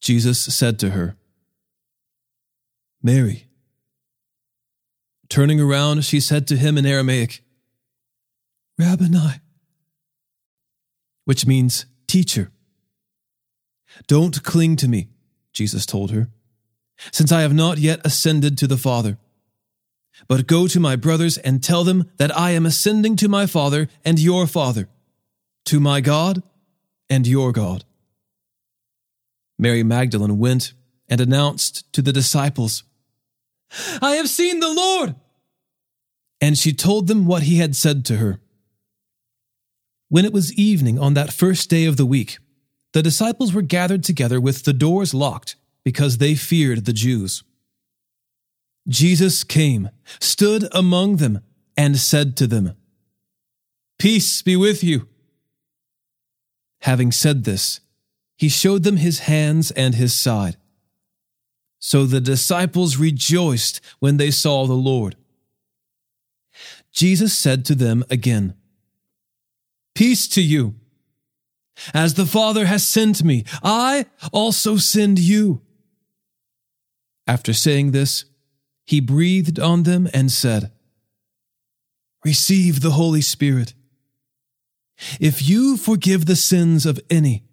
Jesus 0.00 0.42
said 0.42 0.78
to 0.80 0.90
her, 0.90 1.16
Mary. 3.02 3.48
Turning 5.28 5.60
around, 5.60 6.04
she 6.04 6.20
said 6.20 6.46
to 6.46 6.56
him 6.56 6.76
in 6.76 6.86
Aramaic, 6.86 7.42
Rabboni, 8.78 9.40
which 11.24 11.46
means 11.46 11.86
teacher. 12.06 12.50
Don't 14.06 14.42
cling 14.42 14.76
to 14.76 14.88
me, 14.88 15.08
Jesus 15.52 15.86
told 15.86 16.10
her, 16.10 16.28
since 17.12 17.32
I 17.32 17.42
have 17.42 17.54
not 17.54 17.78
yet 17.78 18.00
ascended 18.04 18.58
to 18.58 18.66
the 18.66 18.76
Father. 18.76 19.18
But 20.28 20.46
go 20.46 20.68
to 20.68 20.80
my 20.80 20.96
brothers 20.96 21.38
and 21.38 21.62
tell 21.62 21.84
them 21.84 22.10
that 22.16 22.36
I 22.36 22.52
am 22.52 22.66
ascending 22.66 23.16
to 23.16 23.28
my 23.28 23.46
Father 23.46 23.88
and 24.04 24.18
your 24.18 24.46
Father, 24.46 24.88
to 25.66 25.80
my 25.80 26.00
God 26.00 26.42
and 27.10 27.26
your 27.26 27.52
God. 27.52 27.84
Mary 29.58 29.82
Magdalene 29.82 30.38
went 30.38 30.72
and 31.08 31.20
announced 31.20 31.92
to 31.92 32.02
the 32.02 32.12
disciples, 32.12 32.84
I 34.00 34.12
have 34.16 34.28
seen 34.28 34.60
the 34.60 34.72
Lord! 34.72 35.14
And 36.40 36.58
she 36.58 36.72
told 36.72 37.06
them 37.06 37.26
what 37.26 37.44
he 37.44 37.56
had 37.56 37.74
said 37.74 38.04
to 38.06 38.16
her. 38.16 38.40
When 40.08 40.24
it 40.24 40.32
was 40.32 40.52
evening 40.54 40.98
on 40.98 41.14
that 41.14 41.32
first 41.32 41.70
day 41.70 41.86
of 41.86 41.96
the 41.96 42.06
week, 42.06 42.38
the 42.92 43.02
disciples 43.02 43.52
were 43.52 43.62
gathered 43.62 44.04
together 44.04 44.40
with 44.40 44.64
the 44.64 44.72
doors 44.72 45.14
locked 45.14 45.56
because 45.82 46.18
they 46.18 46.34
feared 46.34 46.84
the 46.84 46.92
Jews. 46.92 47.42
Jesus 48.86 49.44
came, 49.44 49.90
stood 50.20 50.68
among 50.72 51.16
them, 51.16 51.40
and 51.76 51.98
said 51.98 52.36
to 52.36 52.46
them, 52.46 52.74
Peace 53.98 54.42
be 54.42 54.56
with 54.56 54.84
you. 54.84 55.08
Having 56.82 57.12
said 57.12 57.44
this, 57.44 57.80
he 58.36 58.48
showed 58.48 58.82
them 58.82 58.98
his 58.98 59.20
hands 59.20 59.70
and 59.70 59.94
his 59.94 60.14
side. 60.14 60.56
So 61.78 62.04
the 62.04 62.20
disciples 62.20 62.96
rejoiced 62.96 63.80
when 64.00 64.16
they 64.16 64.30
saw 64.30 64.66
the 64.66 64.74
Lord. 64.74 65.16
Jesus 66.92 67.36
said 67.36 67.64
to 67.66 67.74
them 67.74 68.04
again, 68.10 68.54
Peace 69.94 70.28
to 70.28 70.42
you. 70.42 70.74
As 71.92 72.14
the 72.14 72.26
Father 72.26 72.66
has 72.66 72.86
sent 72.86 73.24
me, 73.24 73.44
I 73.62 74.06
also 74.32 74.76
send 74.76 75.18
you. 75.18 75.62
After 77.26 77.52
saying 77.52 77.92
this, 77.92 78.24
he 78.84 79.00
breathed 79.00 79.58
on 79.58 79.84
them 79.84 80.08
and 80.12 80.30
said, 80.30 80.70
Receive 82.24 82.80
the 82.80 82.92
Holy 82.92 83.20
Spirit. 83.20 83.74
If 85.20 85.48
you 85.48 85.76
forgive 85.76 86.26
the 86.26 86.36
sins 86.36 86.86
of 86.86 87.00
any, 87.10 87.44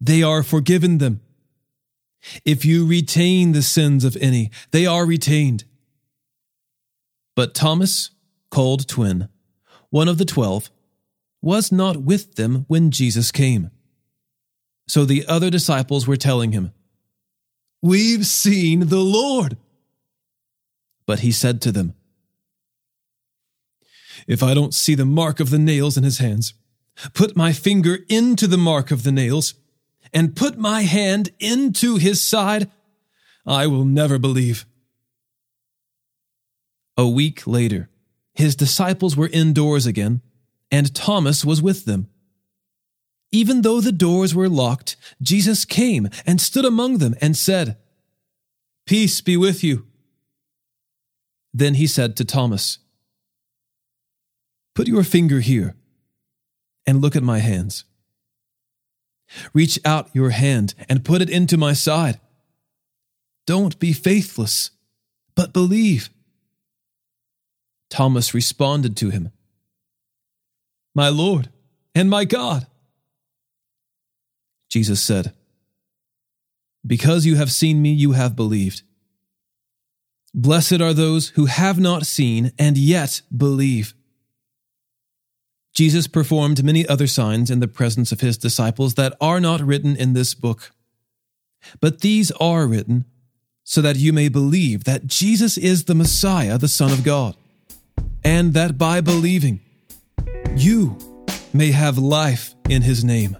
they 0.00 0.22
are 0.22 0.42
forgiven 0.42 0.98
them. 0.98 1.20
If 2.44 2.64
you 2.64 2.86
retain 2.86 3.52
the 3.52 3.62
sins 3.62 4.04
of 4.04 4.16
any, 4.20 4.50
they 4.70 4.86
are 4.86 5.06
retained. 5.06 5.64
But 7.36 7.54
Thomas, 7.54 8.10
called 8.50 8.88
twin, 8.88 9.28
one 9.90 10.08
of 10.08 10.18
the 10.18 10.24
twelve, 10.24 10.70
was 11.40 11.70
not 11.70 11.98
with 11.98 12.34
them 12.34 12.64
when 12.68 12.90
Jesus 12.90 13.30
came. 13.30 13.70
So 14.88 15.04
the 15.04 15.24
other 15.26 15.50
disciples 15.50 16.06
were 16.06 16.16
telling 16.16 16.52
him, 16.52 16.72
We've 17.80 18.26
seen 18.26 18.88
the 18.88 18.98
Lord. 18.98 19.56
But 21.08 21.20
he 21.20 21.32
said 21.32 21.62
to 21.62 21.72
them, 21.72 21.94
If 24.26 24.42
I 24.42 24.52
don't 24.52 24.74
see 24.74 24.94
the 24.94 25.06
mark 25.06 25.40
of 25.40 25.48
the 25.48 25.58
nails 25.58 25.96
in 25.96 26.04
his 26.04 26.18
hands, 26.18 26.52
put 27.14 27.34
my 27.34 27.54
finger 27.54 28.00
into 28.10 28.46
the 28.46 28.58
mark 28.58 28.90
of 28.90 29.04
the 29.04 29.10
nails, 29.10 29.54
and 30.12 30.36
put 30.36 30.58
my 30.58 30.82
hand 30.82 31.30
into 31.40 31.96
his 31.96 32.22
side, 32.22 32.70
I 33.46 33.66
will 33.66 33.86
never 33.86 34.18
believe. 34.18 34.66
A 36.98 37.08
week 37.08 37.46
later, 37.46 37.88
his 38.34 38.54
disciples 38.54 39.16
were 39.16 39.30
indoors 39.32 39.86
again, 39.86 40.20
and 40.70 40.94
Thomas 40.94 41.42
was 41.42 41.62
with 41.62 41.86
them. 41.86 42.10
Even 43.32 43.62
though 43.62 43.80
the 43.80 43.92
doors 43.92 44.34
were 44.34 44.50
locked, 44.50 44.96
Jesus 45.22 45.64
came 45.64 46.10
and 46.26 46.38
stood 46.38 46.66
among 46.66 46.98
them 46.98 47.14
and 47.22 47.34
said, 47.34 47.78
Peace 48.84 49.22
be 49.22 49.38
with 49.38 49.64
you. 49.64 49.87
Then 51.52 51.74
he 51.74 51.86
said 51.86 52.16
to 52.16 52.24
Thomas, 52.24 52.78
Put 54.74 54.86
your 54.86 55.04
finger 55.04 55.40
here 55.40 55.74
and 56.86 57.00
look 57.00 57.16
at 57.16 57.22
my 57.22 57.38
hands. 57.38 57.84
Reach 59.52 59.78
out 59.84 60.08
your 60.14 60.30
hand 60.30 60.74
and 60.88 61.04
put 61.04 61.20
it 61.20 61.28
into 61.28 61.56
my 61.56 61.72
side. 61.72 62.20
Don't 63.46 63.78
be 63.78 63.92
faithless, 63.92 64.70
but 65.34 65.52
believe. 65.52 66.10
Thomas 67.90 68.34
responded 68.34 68.96
to 68.98 69.10
him, 69.10 69.30
My 70.94 71.08
Lord 71.08 71.48
and 71.94 72.08
my 72.08 72.24
God. 72.24 72.66
Jesus 74.68 75.02
said, 75.02 75.32
Because 76.86 77.26
you 77.26 77.36
have 77.36 77.50
seen 77.50 77.80
me, 77.80 77.92
you 77.92 78.12
have 78.12 78.36
believed. 78.36 78.82
Blessed 80.34 80.80
are 80.80 80.94
those 80.94 81.30
who 81.30 81.46
have 81.46 81.78
not 81.78 82.06
seen 82.06 82.52
and 82.58 82.76
yet 82.76 83.22
believe. 83.34 83.94
Jesus 85.74 86.06
performed 86.06 86.64
many 86.64 86.86
other 86.86 87.06
signs 87.06 87.50
in 87.50 87.60
the 87.60 87.68
presence 87.68 88.12
of 88.12 88.20
his 88.20 88.36
disciples 88.36 88.94
that 88.94 89.16
are 89.20 89.40
not 89.40 89.60
written 89.60 89.96
in 89.96 90.12
this 90.12 90.34
book. 90.34 90.72
But 91.80 92.00
these 92.00 92.30
are 92.32 92.66
written 92.66 93.04
so 93.64 93.80
that 93.82 93.96
you 93.96 94.12
may 94.12 94.28
believe 94.28 94.84
that 94.84 95.06
Jesus 95.06 95.56
is 95.56 95.84
the 95.84 95.94
Messiah, 95.94 96.58
the 96.58 96.68
Son 96.68 96.90
of 96.90 97.04
God, 97.04 97.36
and 98.24 98.54
that 98.54 98.78
by 98.78 99.00
believing, 99.00 99.60
you 100.56 100.96
may 101.52 101.70
have 101.70 101.98
life 101.98 102.54
in 102.68 102.82
his 102.82 103.04
name. 103.04 103.36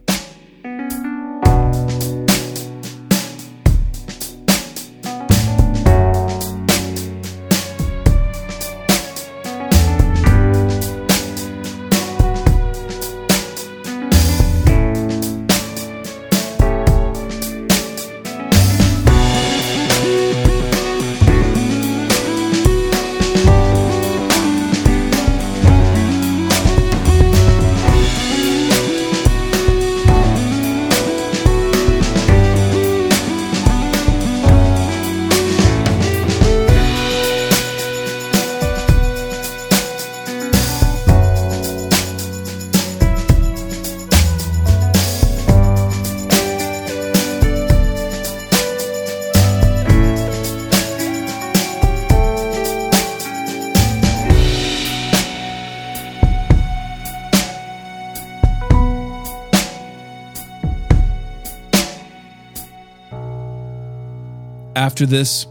After 64.98 65.06
this, 65.06 65.46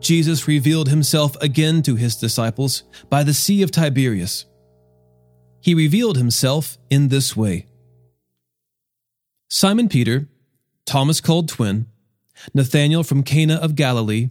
Jesus 0.00 0.48
revealed 0.48 0.88
himself 0.88 1.36
again 1.40 1.82
to 1.82 1.94
his 1.94 2.16
disciples 2.16 2.82
by 3.08 3.22
the 3.22 3.32
Sea 3.32 3.62
of 3.62 3.70
Tiberias. 3.70 4.46
He 5.60 5.72
revealed 5.72 6.16
himself 6.16 6.78
in 6.90 7.06
this 7.06 7.36
way 7.36 7.68
Simon 9.48 9.88
Peter, 9.88 10.28
Thomas 10.84 11.20
called 11.20 11.48
twin, 11.48 11.86
Nathanael 12.54 13.04
from 13.04 13.22
Cana 13.22 13.54
of 13.54 13.76
Galilee, 13.76 14.30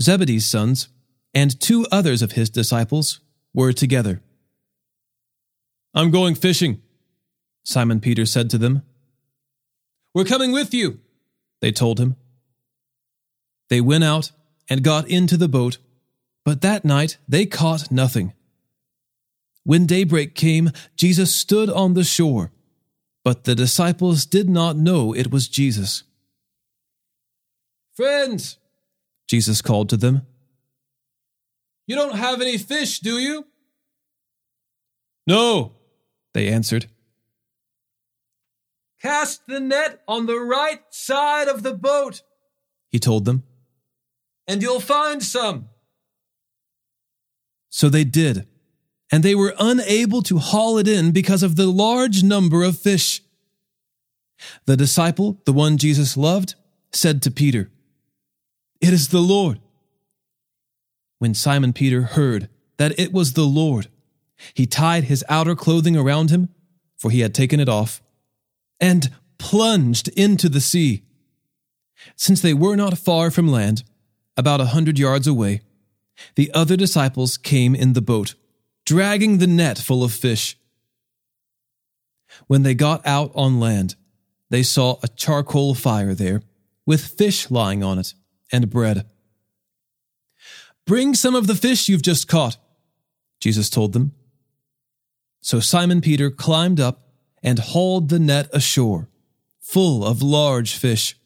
Zebedee's 0.00 0.46
sons, 0.46 0.90
and 1.34 1.60
two 1.60 1.84
others 1.90 2.22
of 2.22 2.32
his 2.38 2.50
disciples 2.50 3.18
were 3.52 3.72
together. 3.72 4.22
I'm 5.92 6.12
going 6.12 6.36
fishing, 6.36 6.80
Simon 7.64 7.98
Peter 7.98 8.26
said 8.26 8.48
to 8.50 8.58
them. 8.58 8.82
We're 10.14 10.22
coming 10.22 10.52
with 10.52 10.72
you, 10.72 11.00
they 11.60 11.72
told 11.72 11.98
him. 11.98 12.14
They 13.68 13.80
went 13.80 14.04
out 14.04 14.32
and 14.68 14.82
got 14.82 15.08
into 15.08 15.36
the 15.36 15.48
boat, 15.48 15.78
but 16.44 16.60
that 16.62 16.84
night 16.84 17.18
they 17.28 17.46
caught 17.46 17.90
nothing. 17.90 18.32
When 19.64 19.86
daybreak 19.86 20.34
came, 20.34 20.70
Jesus 20.96 21.34
stood 21.34 21.68
on 21.68 21.94
the 21.94 22.04
shore, 22.04 22.52
but 23.24 23.44
the 23.44 23.54
disciples 23.54 24.24
did 24.24 24.48
not 24.48 24.76
know 24.76 25.14
it 25.14 25.30
was 25.30 25.48
Jesus. 25.48 26.04
Friends, 27.94 28.56
Jesus 29.26 29.60
called 29.60 29.90
to 29.90 29.96
them, 29.96 30.26
You 31.86 31.96
don't 31.96 32.16
have 32.16 32.40
any 32.40 32.56
fish, 32.56 33.00
do 33.00 33.18
you? 33.18 33.44
No, 35.26 35.72
they 36.32 36.48
answered. 36.48 36.86
Cast 39.02 39.46
the 39.46 39.60
net 39.60 40.02
on 40.08 40.26
the 40.26 40.38
right 40.38 40.80
side 40.90 41.48
of 41.48 41.62
the 41.62 41.74
boat, 41.74 42.22
he 42.88 42.98
told 42.98 43.26
them 43.26 43.42
and 44.48 44.62
you'll 44.62 44.80
find 44.80 45.22
some. 45.22 45.68
So 47.68 47.90
they 47.90 48.04
did, 48.04 48.48
and 49.12 49.22
they 49.22 49.34
were 49.34 49.54
unable 49.60 50.22
to 50.22 50.38
haul 50.38 50.78
it 50.78 50.88
in 50.88 51.12
because 51.12 51.42
of 51.42 51.56
the 51.56 51.66
large 51.66 52.22
number 52.22 52.64
of 52.64 52.78
fish. 52.78 53.22
The 54.64 54.76
disciple, 54.76 55.40
the 55.44 55.52
one 55.52 55.76
Jesus 55.76 56.16
loved, 56.16 56.54
said 56.92 57.22
to 57.22 57.30
Peter, 57.30 57.70
It 58.80 58.92
is 58.92 59.08
the 59.08 59.20
Lord. 59.20 59.60
When 61.18 61.34
Simon 61.34 61.72
Peter 61.72 62.02
heard 62.02 62.48
that 62.78 62.98
it 62.98 63.12
was 63.12 63.34
the 63.34 63.44
Lord, 63.44 63.88
he 64.54 64.66
tied 64.66 65.04
his 65.04 65.24
outer 65.28 65.54
clothing 65.54 65.96
around 65.96 66.30
him, 66.30 66.48
for 66.96 67.10
he 67.10 67.20
had 67.20 67.34
taken 67.34 67.60
it 67.60 67.68
off, 67.68 68.00
and 68.80 69.10
plunged 69.38 70.08
into 70.08 70.48
the 70.48 70.60
sea. 70.60 71.02
Since 72.16 72.40
they 72.40 72.54
were 72.54 72.76
not 72.76 72.96
far 72.96 73.30
from 73.30 73.48
land, 73.48 73.82
about 74.38 74.60
a 74.60 74.66
hundred 74.66 74.98
yards 74.98 75.26
away, 75.26 75.60
the 76.36 76.50
other 76.54 76.76
disciples 76.76 77.36
came 77.36 77.74
in 77.74 77.92
the 77.92 78.00
boat, 78.00 78.34
dragging 78.86 79.38
the 79.38 79.46
net 79.46 79.76
full 79.78 80.04
of 80.04 80.12
fish. 80.12 80.56
When 82.46 82.62
they 82.62 82.74
got 82.74 83.04
out 83.06 83.32
on 83.34 83.60
land, 83.60 83.96
they 84.48 84.62
saw 84.62 84.98
a 85.02 85.08
charcoal 85.08 85.74
fire 85.74 86.14
there, 86.14 86.42
with 86.86 87.04
fish 87.04 87.50
lying 87.50 87.82
on 87.82 87.98
it, 87.98 88.14
and 88.52 88.70
bread. 88.70 89.04
Bring 90.86 91.14
some 91.14 91.34
of 91.34 91.46
the 91.46 91.54
fish 91.54 91.88
you've 91.88 92.02
just 92.02 92.28
caught, 92.28 92.56
Jesus 93.40 93.68
told 93.68 93.92
them. 93.92 94.12
So 95.40 95.60
Simon 95.60 96.00
Peter 96.00 96.30
climbed 96.30 96.80
up 96.80 97.08
and 97.42 97.58
hauled 97.58 98.08
the 98.08 98.18
net 98.18 98.48
ashore, 98.52 99.08
full 99.60 100.04
of 100.04 100.22
large 100.22 100.74
fish, 100.74 101.16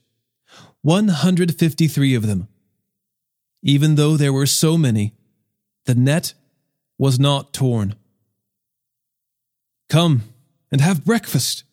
153 0.83 2.15
of 2.15 2.27
them. 2.27 2.49
Even 3.63 3.95
though 3.95 4.17
there 4.17 4.33
were 4.33 4.47
so 4.47 4.77
many, 4.77 5.15
the 5.87 5.95
net 5.95 6.35
was 6.99 7.19
not 7.19 7.53
torn. 7.53 7.95
Come 9.89 10.23
and 10.71 10.81
have 10.81 11.05
breakfast, 11.05 11.65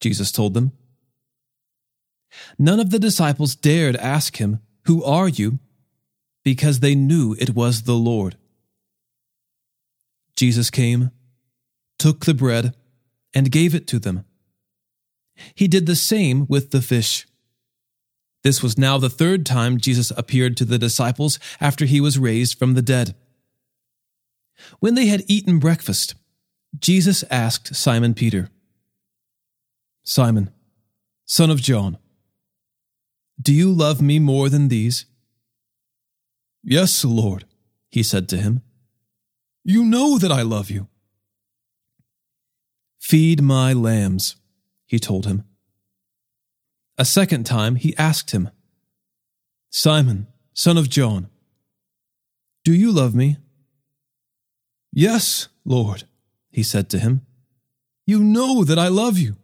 Jesus 0.00 0.32
told 0.32 0.54
them. 0.54 0.72
None 2.58 2.80
of 2.80 2.90
the 2.90 2.98
disciples 2.98 3.54
dared 3.54 3.96
ask 3.96 4.36
him, 4.36 4.60
Who 4.86 5.04
are 5.04 5.28
you? 5.28 5.58
because 6.44 6.80
they 6.80 6.94
knew 6.94 7.36
it 7.38 7.54
was 7.54 7.82
the 7.82 7.94
Lord. 7.94 8.36
Jesus 10.36 10.70
came, 10.70 11.10
took 11.98 12.24
the 12.24 12.34
bread, 12.34 12.74
and 13.34 13.52
gave 13.52 13.74
it 13.74 13.86
to 13.88 13.98
them. 13.98 14.24
He 15.54 15.68
did 15.68 15.86
the 15.86 15.96
same 15.96 16.46
with 16.48 16.70
the 16.70 16.82
fish. 16.82 17.26
This 18.42 18.62
was 18.62 18.78
now 18.78 18.98
the 18.98 19.10
third 19.10 19.44
time 19.44 19.78
Jesus 19.78 20.10
appeared 20.16 20.56
to 20.56 20.64
the 20.64 20.78
disciples 20.78 21.38
after 21.60 21.84
he 21.84 22.00
was 22.00 22.18
raised 22.18 22.58
from 22.58 22.74
the 22.74 22.82
dead. 22.82 23.14
When 24.78 24.94
they 24.94 25.06
had 25.06 25.24
eaten 25.26 25.58
breakfast, 25.58 26.14
Jesus 26.78 27.24
asked 27.30 27.74
Simon 27.74 28.14
Peter, 28.14 28.48
Simon, 30.04 30.50
son 31.26 31.50
of 31.50 31.60
John, 31.60 31.98
do 33.40 33.54
you 33.54 33.70
love 33.70 34.02
me 34.02 34.18
more 34.18 34.48
than 34.48 34.68
these? 34.68 35.06
Yes, 36.62 37.04
Lord, 37.04 37.44
he 37.90 38.02
said 38.02 38.28
to 38.30 38.36
him. 38.36 38.62
You 39.64 39.84
know 39.84 40.18
that 40.18 40.32
I 40.32 40.42
love 40.42 40.70
you. 40.70 40.88
Feed 42.98 43.42
my 43.42 43.72
lambs, 43.72 44.36
he 44.86 44.98
told 44.98 45.26
him. 45.26 45.44
A 47.00 47.04
second 47.06 47.44
time 47.44 47.76
he 47.76 47.96
asked 47.96 48.32
him, 48.32 48.50
Simon, 49.70 50.26
son 50.52 50.76
of 50.76 50.90
John, 50.90 51.30
do 52.62 52.74
you 52.74 52.92
love 52.92 53.14
me? 53.14 53.38
Yes, 54.92 55.48
Lord, 55.64 56.04
he 56.50 56.62
said 56.62 56.90
to 56.90 56.98
him. 56.98 57.22
You 58.04 58.22
know 58.22 58.64
that 58.64 58.78
I 58.78 58.88
love 58.88 59.16
you. 59.16 59.36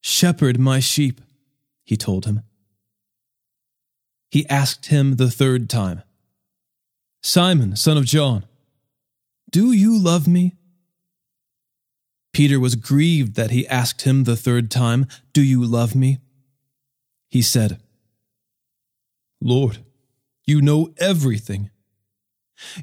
Shepherd 0.00 0.58
my 0.58 0.80
sheep, 0.80 1.20
he 1.84 1.98
told 1.98 2.24
him. 2.24 2.40
He 4.30 4.48
asked 4.48 4.86
him 4.86 5.16
the 5.16 5.30
third 5.30 5.68
time, 5.68 6.02
Simon, 7.22 7.76
son 7.76 7.98
of 7.98 8.06
John, 8.06 8.46
do 9.50 9.70
you 9.70 9.98
love 9.98 10.26
me? 10.26 10.54
Peter 12.34 12.58
was 12.58 12.74
grieved 12.74 13.36
that 13.36 13.52
he 13.52 13.66
asked 13.68 14.02
him 14.02 14.24
the 14.24 14.36
third 14.36 14.70
time, 14.70 15.06
Do 15.32 15.40
you 15.40 15.64
love 15.64 15.94
me? 15.94 16.18
He 17.28 17.40
said, 17.40 17.80
Lord, 19.40 19.78
You 20.44 20.60
know 20.60 20.92
everything. 20.98 21.70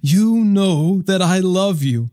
You 0.02 0.44
know 0.44 1.02
that 1.04 1.22
I 1.22 1.40
love 1.40 1.84
you. 1.84 2.10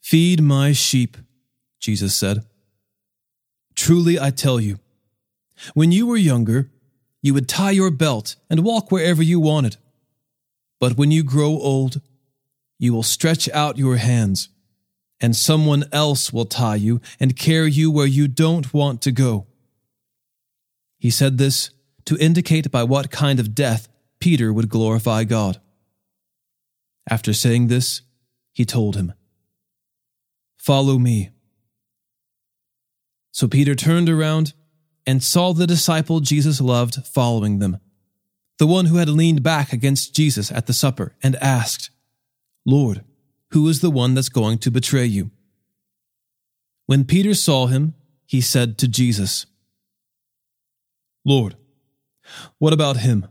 Feed 0.00 0.42
my 0.42 0.72
sheep, 0.72 1.16
Jesus 1.78 2.16
said. 2.16 2.44
Truly 3.74 4.18
I 4.18 4.30
tell 4.30 4.58
you, 4.58 4.78
when 5.74 5.92
you 5.92 6.06
were 6.06 6.16
younger, 6.16 6.70
you 7.22 7.34
would 7.34 7.48
tie 7.48 7.72
your 7.72 7.90
belt 7.90 8.36
and 8.48 8.64
walk 8.64 8.90
wherever 8.90 9.22
you 9.22 9.40
wanted. 9.40 9.76
But 10.80 10.96
when 10.96 11.10
you 11.10 11.22
grow 11.22 11.50
old, 11.58 12.00
you 12.78 12.94
will 12.94 13.02
stretch 13.02 13.48
out 13.50 13.76
your 13.76 13.96
hands, 13.96 14.48
and 15.20 15.34
someone 15.34 15.84
else 15.92 16.32
will 16.32 16.44
tie 16.44 16.76
you 16.76 17.00
and 17.18 17.36
carry 17.36 17.70
you 17.70 17.90
where 17.90 18.06
you 18.06 18.28
don't 18.28 18.72
want 18.72 19.02
to 19.02 19.12
go. 19.12 19.46
He 20.98 21.10
said 21.10 21.38
this 21.38 21.70
to 22.04 22.16
indicate 22.18 22.70
by 22.70 22.84
what 22.84 23.10
kind 23.10 23.40
of 23.40 23.54
death 23.54 23.88
Peter 24.20 24.52
would 24.52 24.68
glorify 24.68 25.24
God. 25.24 25.60
After 27.08 27.32
saying 27.32 27.68
this, 27.68 28.02
he 28.52 28.64
told 28.64 28.96
him, 28.96 29.12
Follow 30.56 30.98
me. 30.98 31.30
So 33.30 33.46
Peter 33.46 33.74
turned 33.74 34.08
around 34.08 34.52
and 35.06 35.22
saw 35.22 35.52
the 35.52 35.66
disciple 35.66 36.20
Jesus 36.20 36.60
loved 36.60 37.06
following 37.06 37.60
them, 37.60 37.78
the 38.58 38.66
one 38.66 38.86
who 38.86 38.96
had 38.96 39.08
leaned 39.08 39.42
back 39.42 39.72
against 39.72 40.14
Jesus 40.14 40.50
at 40.50 40.66
the 40.66 40.72
supper 40.72 41.14
and 41.22 41.36
asked, 41.36 41.90
Lord, 42.66 43.04
who 43.50 43.68
is 43.68 43.80
the 43.80 43.90
one 43.90 44.14
that's 44.14 44.28
going 44.28 44.58
to 44.58 44.70
betray 44.70 45.04
you? 45.04 45.30
When 46.86 47.04
Peter 47.04 47.34
saw 47.34 47.66
him, 47.66 47.94
he 48.26 48.40
said 48.40 48.78
to 48.78 48.88
Jesus, 48.88 49.46
Lord, 51.24 51.56
what 52.58 52.72
about 52.72 52.98
him? 52.98 53.26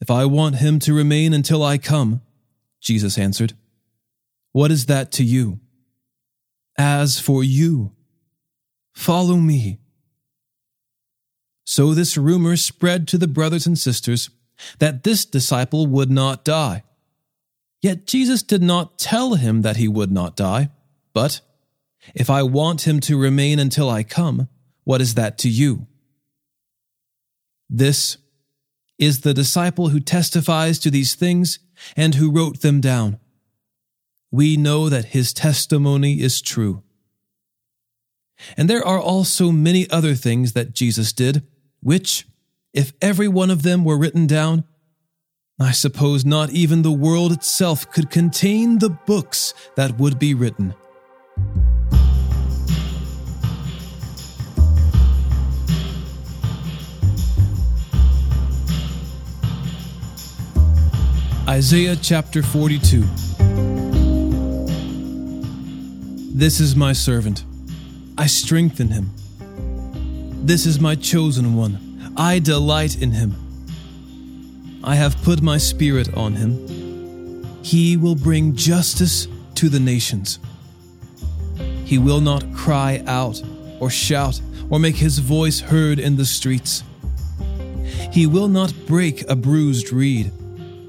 If 0.00 0.10
I 0.10 0.24
want 0.26 0.56
him 0.56 0.78
to 0.80 0.94
remain 0.94 1.32
until 1.32 1.62
I 1.62 1.78
come, 1.78 2.20
Jesus 2.80 3.18
answered, 3.18 3.54
what 4.52 4.70
is 4.70 4.86
that 4.86 5.12
to 5.12 5.24
you? 5.24 5.60
As 6.78 7.18
for 7.18 7.42
you, 7.42 7.96
Follow 8.96 9.36
me. 9.36 9.78
So 11.64 11.92
this 11.92 12.16
rumor 12.16 12.56
spread 12.56 13.06
to 13.08 13.18
the 13.18 13.28
brothers 13.28 13.66
and 13.66 13.78
sisters 13.78 14.30
that 14.78 15.04
this 15.04 15.26
disciple 15.26 15.86
would 15.86 16.10
not 16.10 16.46
die. 16.46 16.82
Yet 17.82 18.06
Jesus 18.06 18.42
did 18.42 18.62
not 18.62 18.98
tell 18.98 19.34
him 19.34 19.62
that 19.62 19.76
he 19.76 19.88
would 19.88 20.10
not 20.10 20.36
die, 20.36 20.70
but, 21.12 21.40
If 22.14 22.30
I 22.30 22.42
want 22.42 22.86
him 22.86 23.00
to 23.00 23.18
remain 23.18 23.58
until 23.58 23.90
I 23.90 24.02
come, 24.02 24.48
what 24.84 25.00
is 25.00 25.14
that 25.14 25.38
to 25.38 25.48
you? 25.48 25.86
This 27.68 28.18
is 28.98 29.20
the 29.20 29.34
disciple 29.34 29.88
who 29.88 30.00
testifies 30.00 30.78
to 30.78 30.90
these 30.90 31.14
things 31.14 31.58
and 31.96 32.14
who 32.14 32.30
wrote 32.30 32.60
them 32.60 32.80
down. 32.80 33.18
We 34.30 34.56
know 34.56 34.88
that 34.88 35.06
his 35.06 35.32
testimony 35.32 36.20
is 36.20 36.40
true. 36.40 36.82
And 38.56 38.68
there 38.68 38.86
are 38.86 39.00
also 39.00 39.50
many 39.50 39.88
other 39.90 40.14
things 40.14 40.52
that 40.52 40.74
Jesus 40.74 41.12
did, 41.12 41.46
which, 41.80 42.26
if 42.72 42.92
every 43.00 43.28
one 43.28 43.50
of 43.50 43.62
them 43.62 43.84
were 43.84 43.98
written 43.98 44.26
down, 44.26 44.64
I 45.58 45.70
suppose 45.70 46.26
not 46.26 46.50
even 46.50 46.82
the 46.82 46.92
world 46.92 47.32
itself 47.32 47.90
could 47.90 48.10
contain 48.10 48.78
the 48.78 48.90
books 48.90 49.54
that 49.74 49.98
would 49.98 50.18
be 50.18 50.34
written. 50.34 50.74
Isaiah 61.48 61.96
chapter 61.96 62.42
42 62.42 63.00
This 66.34 66.60
is 66.60 66.76
my 66.76 66.92
servant 66.92 67.44
I 68.18 68.26
strengthen 68.26 68.88
him. 68.88 69.10
This 70.44 70.66
is 70.66 70.78
my 70.78 70.96
chosen 70.96 71.54
one. 71.56 72.12
I 72.18 72.40
delight 72.40 73.00
in 73.00 73.12
him. 73.12 73.45
I 74.86 74.94
have 74.94 75.20
put 75.22 75.42
my 75.42 75.58
spirit 75.58 76.14
on 76.14 76.34
him. 76.34 77.44
He 77.64 77.96
will 77.96 78.14
bring 78.14 78.54
justice 78.54 79.26
to 79.56 79.68
the 79.68 79.80
nations. 79.80 80.38
He 81.84 81.98
will 81.98 82.20
not 82.20 82.54
cry 82.54 83.02
out 83.08 83.42
or 83.80 83.90
shout 83.90 84.40
or 84.70 84.78
make 84.78 84.94
his 84.94 85.18
voice 85.18 85.58
heard 85.58 85.98
in 85.98 86.14
the 86.14 86.24
streets. 86.24 86.84
He 88.12 88.28
will 88.28 88.46
not 88.46 88.72
break 88.86 89.28
a 89.28 89.34
bruised 89.34 89.92
reed, 89.92 90.30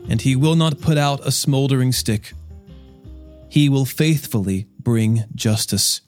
and 0.07 0.21
he 0.21 0.36
will 0.36 0.55
not 0.55 0.79
put 0.79 0.97
out 0.97 1.25
a 1.25 1.31
smoldering 1.31 1.91
stick. 1.91 2.33
He 3.49 3.67
will 3.67 3.86
faithfully 3.86 4.67
bring 4.79 5.23
justice. 5.33 6.01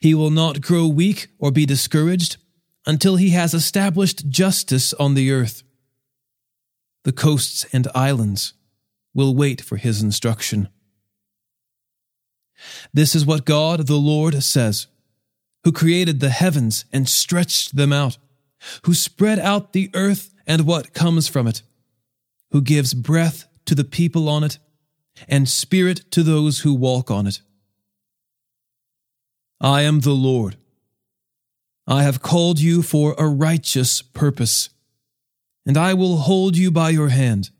He 0.00 0.14
will 0.14 0.30
not 0.30 0.60
grow 0.60 0.86
weak 0.86 1.28
or 1.38 1.50
be 1.50 1.64
discouraged 1.64 2.36
until 2.86 3.16
he 3.16 3.30
has 3.30 3.54
established 3.54 4.28
justice 4.28 4.92
on 4.94 5.14
the 5.14 5.32
earth. 5.32 5.62
The 7.06 7.12
coasts 7.12 7.64
and 7.72 7.86
islands 7.94 8.54
will 9.14 9.32
wait 9.32 9.60
for 9.60 9.76
his 9.76 10.02
instruction. 10.02 10.68
This 12.92 13.14
is 13.14 13.24
what 13.24 13.44
God 13.44 13.86
the 13.86 13.94
Lord 13.94 14.42
says, 14.42 14.88
who 15.62 15.70
created 15.70 16.18
the 16.18 16.30
heavens 16.30 16.84
and 16.92 17.08
stretched 17.08 17.76
them 17.76 17.92
out, 17.92 18.18
who 18.86 18.92
spread 18.92 19.38
out 19.38 19.72
the 19.72 19.88
earth 19.94 20.34
and 20.48 20.66
what 20.66 20.94
comes 20.94 21.28
from 21.28 21.46
it, 21.46 21.62
who 22.50 22.60
gives 22.60 22.92
breath 22.92 23.46
to 23.66 23.76
the 23.76 23.84
people 23.84 24.28
on 24.28 24.42
it, 24.42 24.58
and 25.28 25.48
spirit 25.48 26.10
to 26.10 26.24
those 26.24 26.62
who 26.62 26.74
walk 26.74 27.08
on 27.08 27.28
it. 27.28 27.40
I 29.60 29.82
am 29.82 30.00
the 30.00 30.10
Lord. 30.10 30.56
I 31.86 32.02
have 32.02 32.20
called 32.20 32.58
you 32.58 32.82
for 32.82 33.14
a 33.16 33.28
righteous 33.28 34.02
purpose, 34.02 34.70
and 35.66 35.76
I 35.76 35.94
will 35.94 36.18
hold 36.18 36.56
you 36.56 36.70
by 36.70 36.90
your 36.90 37.08
hand. 37.08 37.50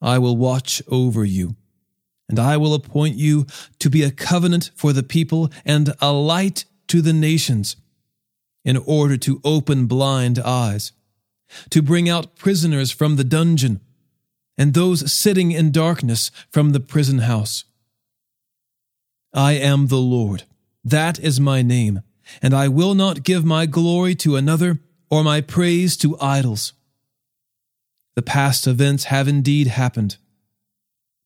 I 0.00 0.18
will 0.18 0.36
watch 0.36 0.82
over 0.88 1.24
you, 1.24 1.56
and 2.28 2.38
I 2.38 2.58
will 2.58 2.74
appoint 2.74 3.16
you 3.16 3.46
to 3.78 3.88
be 3.88 4.02
a 4.02 4.10
covenant 4.10 4.70
for 4.74 4.92
the 4.92 5.02
people 5.02 5.50
and 5.64 5.94
a 6.00 6.12
light 6.12 6.66
to 6.88 7.00
the 7.00 7.14
nations, 7.14 7.76
in 8.64 8.76
order 8.76 9.16
to 9.16 9.40
open 9.42 9.86
blind 9.86 10.38
eyes, 10.38 10.92
to 11.70 11.80
bring 11.80 12.08
out 12.08 12.36
prisoners 12.36 12.90
from 12.90 13.16
the 13.16 13.24
dungeon, 13.24 13.80
and 14.58 14.74
those 14.74 15.10
sitting 15.10 15.50
in 15.50 15.72
darkness 15.72 16.30
from 16.50 16.70
the 16.70 16.80
prison 16.80 17.20
house 17.20 17.64
I 19.32 19.54
am 19.54 19.88
the 19.88 19.96
Lord. 19.96 20.44
That 20.84 21.18
is 21.18 21.40
my 21.40 21.60
name, 21.60 22.02
and 22.40 22.54
I 22.54 22.68
will 22.68 22.94
not 22.94 23.24
give 23.24 23.44
my 23.44 23.66
glory 23.66 24.14
to 24.16 24.36
another 24.36 24.78
or 25.10 25.22
my 25.22 25.40
praise 25.40 25.96
to 25.98 26.18
idols. 26.20 26.72
The 28.14 28.22
past 28.22 28.66
events 28.66 29.04
have 29.04 29.28
indeed 29.28 29.68
happened. 29.68 30.16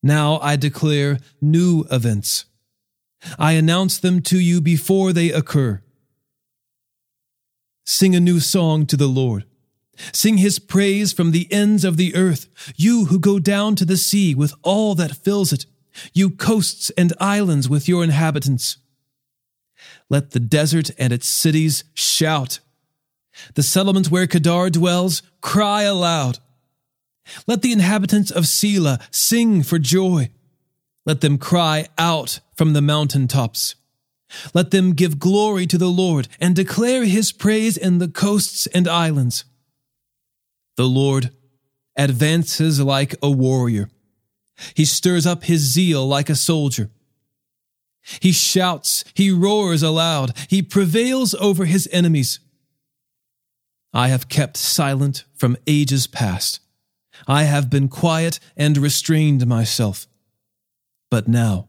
Now 0.03 0.39
I 0.41 0.57
declare 0.57 1.19
new 1.41 1.85
events. 1.91 2.47
I 3.39 3.53
announce 3.53 3.99
them 3.99 4.23
to 4.23 4.39
you 4.39 4.61
before 4.61 5.13
they 5.13 5.31
occur. 5.31 5.83
Sing 7.85 8.15
a 8.15 8.21
new 8.21 8.41
song 8.41 8.87
to 8.87 8.97
the 8.97 9.09
Lord. 9.09 9.45
Sing 10.13 10.39
his 10.39 10.59
praise 10.59 11.13
from 11.13 11.33
the 11.33 11.53
ends 11.53 11.85
of 11.85 11.97
the 11.97 12.15
earth, 12.15 12.49
you 12.77 13.07
who 13.07 13.19
go 13.19 13.39
down 13.39 13.75
to 13.77 13.85
the 13.85 13.97
sea 13.97 14.35
with 14.35 14.55
all 14.63 14.95
that 14.95 15.17
fills 15.17 15.53
it 15.53 15.67
you 16.13 16.31
coasts 16.31 16.91
and 16.91 17.13
islands 17.21 17.69
with 17.69 17.89
your 17.89 18.05
inhabitants. 18.05 18.79
Let 20.09 20.31
the 20.31 20.41
desert 20.41 20.91
and 20.99 21.13
its 21.13 21.29
cities 21.29 21.85
shout. 21.95 22.61
The 23.55 23.63
settlements 23.63 24.11
where 24.11 24.27
Kedar 24.27 24.71
dwells 24.71 25.23
cry 25.41 25.83
aloud. 25.83 26.39
Let 27.47 27.63
the 27.63 27.73
inhabitants 27.73 28.31
of 28.31 28.45
Sela 28.45 29.01
sing 29.11 29.63
for 29.63 29.79
joy. 29.79 30.31
Let 31.05 31.21
them 31.21 31.39
cry 31.39 31.89
out 31.97 32.41
from 32.57 32.73
the 32.73 32.83
mountain 32.83 33.29
tops. 33.29 33.75
Let 34.53 34.71
them 34.71 34.93
give 34.93 35.19
glory 35.19 35.67
to 35.67 35.79
the 35.79 35.89
Lord 35.89 36.29
and 36.41 36.55
declare 36.55 37.05
his 37.05 37.33
praise 37.33 37.77
in 37.77 37.99
the 37.99 38.09
coasts 38.09 38.67
and 38.69 38.87
islands. 38.87 39.45
The 40.77 40.85
Lord 40.85 41.31
advances 41.97 42.81
like 42.81 43.15
a 43.23 43.31
warrior. 43.31 43.91
He 44.75 44.85
stirs 44.85 45.27
up 45.27 45.45
his 45.45 45.61
zeal 45.61 46.07
like 46.07 46.29
a 46.29 46.35
soldier. 46.35 46.91
He 48.21 48.33
shouts, 48.33 49.05
he 49.15 49.31
roars 49.31 49.83
aloud, 49.83 50.37
he 50.49 50.63
prevails 50.63 51.35
over 51.35 51.65
his 51.65 51.89
enemies. 51.93 52.41
I 53.93 54.09
have 54.09 54.29
kept 54.29 54.57
silent 54.57 55.25
from 55.35 55.57
ages 55.67 56.07
past. 56.07 56.61
I 57.27 57.45
have 57.45 57.71
been 57.71 57.89
quiet 57.89 58.39
and 58.57 58.77
restrained 58.77 59.47
myself. 59.47 60.07
But 61.11 61.27
now, 61.27 61.69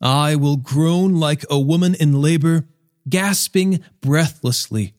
I 0.00 0.36
will 0.36 0.56
groan 0.56 1.20
like 1.20 1.44
a 1.50 1.58
woman 1.58 1.94
in 1.94 2.20
labor, 2.20 2.66
gasping 3.08 3.84
breathlessly. 4.00 4.94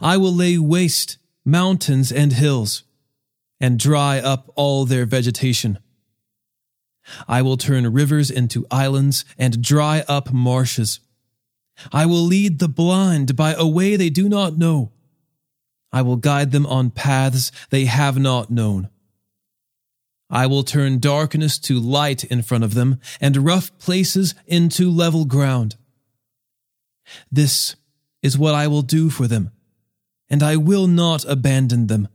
I 0.00 0.16
will 0.16 0.34
lay 0.34 0.58
waste 0.58 1.18
mountains 1.44 2.12
and 2.12 2.32
hills, 2.32 2.82
and 3.60 3.78
dry 3.78 4.18
up 4.18 4.50
all 4.54 4.84
their 4.84 5.06
vegetation. 5.06 5.78
I 7.26 7.42
will 7.42 7.56
turn 7.56 7.90
rivers 7.92 8.30
into 8.30 8.66
islands 8.70 9.24
and 9.38 9.62
dry 9.62 10.04
up 10.08 10.32
marshes. 10.32 11.00
I 11.92 12.06
will 12.06 12.22
lead 12.22 12.58
the 12.58 12.68
blind 12.68 13.36
by 13.36 13.54
a 13.54 13.66
way 13.66 13.96
they 13.96 14.10
do 14.10 14.28
not 14.28 14.56
know. 14.56 14.92
I 15.92 16.02
will 16.02 16.16
guide 16.16 16.50
them 16.52 16.66
on 16.66 16.90
paths 16.90 17.50
they 17.70 17.86
have 17.86 18.18
not 18.18 18.50
known. 18.50 18.90
I 20.30 20.46
will 20.46 20.62
turn 20.62 20.98
darkness 20.98 21.58
to 21.60 21.78
light 21.78 22.24
in 22.24 22.42
front 22.42 22.64
of 22.64 22.74
them 22.74 23.00
and 23.20 23.36
rough 23.38 23.76
places 23.78 24.34
into 24.46 24.90
level 24.90 25.24
ground. 25.24 25.76
This 27.32 27.76
is 28.22 28.36
what 28.36 28.54
I 28.54 28.66
will 28.66 28.82
do 28.82 29.08
for 29.08 29.26
them, 29.26 29.50
and 30.28 30.42
I 30.42 30.56
will 30.56 30.86
not 30.86 31.24
abandon 31.24 31.86
them. 31.86 32.08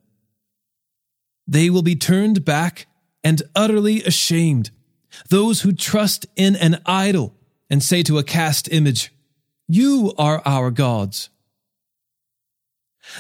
They 1.48 1.70
will 1.72 1.82
be 1.82 1.96
turned 1.96 2.46
back 2.46 2.86
and 3.24 3.42
utterly 3.56 4.04
ashamed, 4.04 4.70
those 5.30 5.62
who 5.62 5.72
trust 5.72 6.28
in 6.36 6.56
an 6.56 6.82
idol 6.86 7.36
and 7.70 7.82
say 7.82 8.04
to 8.04 8.20
a 8.20 8.24
cast 8.24 8.72
image, 8.72 9.12
You 9.68 10.14
are 10.18 10.42
our 10.46 10.72
gods. 10.72 11.30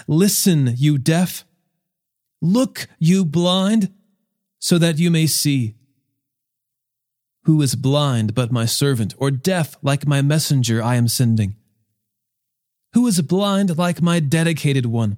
Listen, 0.07 0.73
you 0.77 0.97
deaf. 0.97 1.45
Look, 2.41 2.87
you 2.99 3.23
blind, 3.25 3.93
so 4.59 4.77
that 4.77 4.97
you 4.97 5.09
may 5.09 5.27
see. 5.27 5.75
Who 7.45 7.61
is 7.61 7.75
blind 7.75 8.33
but 8.33 8.51
my 8.51 8.65
servant, 8.65 9.13
or 9.17 9.31
deaf 9.31 9.77
like 9.81 10.07
my 10.07 10.21
messenger 10.21 10.81
I 10.81 10.95
am 10.95 11.07
sending? 11.07 11.55
Who 12.93 13.07
is 13.07 13.21
blind 13.21 13.77
like 13.77 14.01
my 14.01 14.19
dedicated 14.19 14.85
one, 14.85 15.17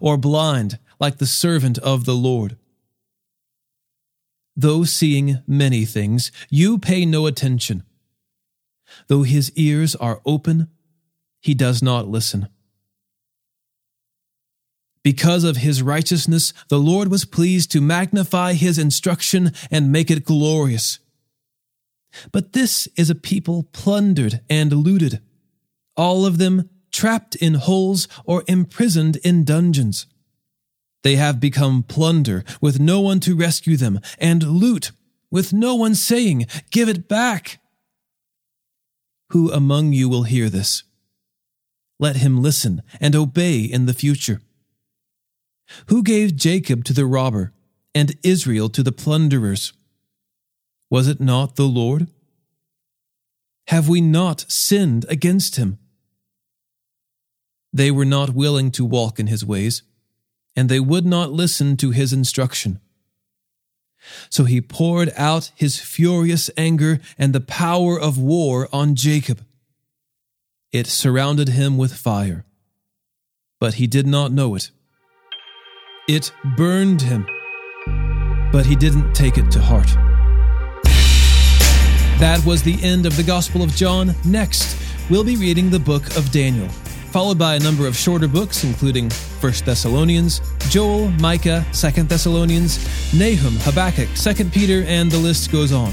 or 0.00 0.16
blind 0.16 0.78
like 0.98 1.18
the 1.18 1.26
servant 1.26 1.78
of 1.78 2.04
the 2.04 2.14
Lord? 2.14 2.56
Though 4.56 4.84
seeing 4.84 5.42
many 5.46 5.84
things, 5.84 6.30
you 6.50 6.78
pay 6.78 7.06
no 7.06 7.26
attention. 7.26 7.82
Though 9.08 9.22
his 9.22 9.52
ears 9.56 9.94
are 9.96 10.20
open, 10.24 10.68
he 11.40 11.54
does 11.54 11.82
not 11.82 12.08
listen. 12.08 12.48
Because 15.02 15.44
of 15.44 15.58
his 15.58 15.82
righteousness, 15.82 16.54
the 16.68 16.78
Lord 16.78 17.10
was 17.10 17.26
pleased 17.26 17.70
to 17.72 17.82
magnify 17.82 18.54
his 18.54 18.78
instruction 18.78 19.52
and 19.70 19.92
make 19.92 20.10
it 20.10 20.24
glorious. 20.24 20.98
But 22.32 22.54
this 22.54 22.88
is 22.96 23.10
a 23.10 23.14
people 23.14 23.64
plundered 23.72 24.40
and 24.48 24.72
looted, 24.72 25.20
all 25.96 26.24
of 26.24 26.38
them 26.38 26.70
trapped 26.90 27.34
in 27.36 27.54
holes 27.54 28.08
or 28.24 28.44
imprisoned 28.46 29.16
in 29.16 29.44
dungeons. 29.44 30.06
They 31.02 31.16
have 31.16 31.38
become 31.38 31.82
plunder 31.82 32.44
with 32.62 32.80
no 32.80 33.00
one 33.00 33.20
to 33.20 33.36
rescue 33.36 33.76
them, 33.76 34.00
and 34.18 34.42
loot 34.42 34.92
with 35.30 35.52
no 35.52 35.74
one 35.74 35.94
saying, 35.94 36.46
Give 36.70 36.88
it 36.88 37.08
back. 37.08 37.58
Who 39.34 39.50
among 39.50 39.92
you 39.92 40.08
will 40.08 40.22
hear 40.22 40.48
this? 40.48 40.84
Let 41.98 42.18
him 42.18 42.40
listen 42.40 42.84
and 43.00 43.16
obey 43.16 43.62
in 43.62 43.86
the 43.86 43.92
future. 43.92 44.40
Who 45.88 46.04
gave 46.04 46.36
Jacob 46.36 46.84
to 46.84 46.92
the 46.92 47.04
robber 47.04 47.52
and 47.96 48.16
Israel 48.22 48.68
to 48.68 48.84
the 48.84 48.92
plunderers? 48.92 49.72
Was 50.88 51.08
it 51.08 51.20
not 51.20 51.56
the 51.56 51.66
Lord? 51.66 52.06
Have 53.66 53.88
we 53.88 54.00
not 54.00 54.44
sinned 54.48 55.04
against 55.08 55.56
him? 55.56 55.80
They 57.72 57.90
were 57.90 58.04
not 58.04 58.36
willing 58.36 58.70
to 58.70 58.84
walk 58.84 59.18
in 59.18 59.26
his 59.26 59.44
ways, 59.44 59.82
and 60.54 60.68
they 60.68 60.78
would 60.78 61.04
not 61.04 61.32
listen 61.32 61.76
to 61.78 61.90
his 61.90 62.12
instruction. 62.12 62.78
So 64.30 64.44
he 64.44 64.60
poured 64.60 65.12
out 65.16 65.50
his 65.54 65.80
furious 65.80 66.50
anger 66.56 67.00
and 67.18 67.32
the 67.32 67.40
power 67.40 67.98
of 67.98 68.18
war 68.18 68.68
on 68.72 68.94
Jacob. 68.94 69.44
It 70.72 70.86
surrounded 70.86 71.50
him 71.50 71.76
with 71.76 71.94
fire, 71.94 72.44
but 73.60 73.74
he 73.74 73.86
did 73.86 74.06
not 74.06 74.32
know 74.32 74.54
it. 74.54 74.70
It 76.08 76.32
burned 76.56 77.02
him, 77.02 77.26
but 78.52 78.66
he 78.66 78.76
didn't 78.76 79.14
take 79.14 79.38
it 79.38 79.50
to 79.52 79.60
heart. 79.60 79.88
That 82.20 82.44
was 82.46 82.62
the 82.62 82.82
end 82.82 83.06
of 83.06 83.16
the 83.16 83.22
Gospel 83.22 83.62
of 83.62 83.74
John. 83.74 84.14
Next, 84.24 84.76
we'll 85.10 85.24
be 85.24 85.36
reading 85.36 85.70
the 85.70 85.78
book 85.78 86.16
of 86.16 86.30
Daniel, 86.30 86.68
followed 87.14 87.38
by 87.38 87.54
a 87.54 87.60
number 87.60 87.86
of 87.86 87.96
shorter 87.96 88.26
books, 88.26 88.64
including 88.64 89.08
1 89.08 89.52
Thessalonians, 89.64 90.40
Joel, 90.68 91.12
Micah, 91.20 91.64
2 91.72 92.02
Thessalonians, 92.02 92.84
Nahum, 93.14 93.54
Habakkuk, 93.60 94.08
2 94.16 94.46
Peter, 94.46 94.84
and 94.88 95.12
the 95.12 95.18
list 95.18 95.52
goes 95.52 95.70
on. 95.70 95.92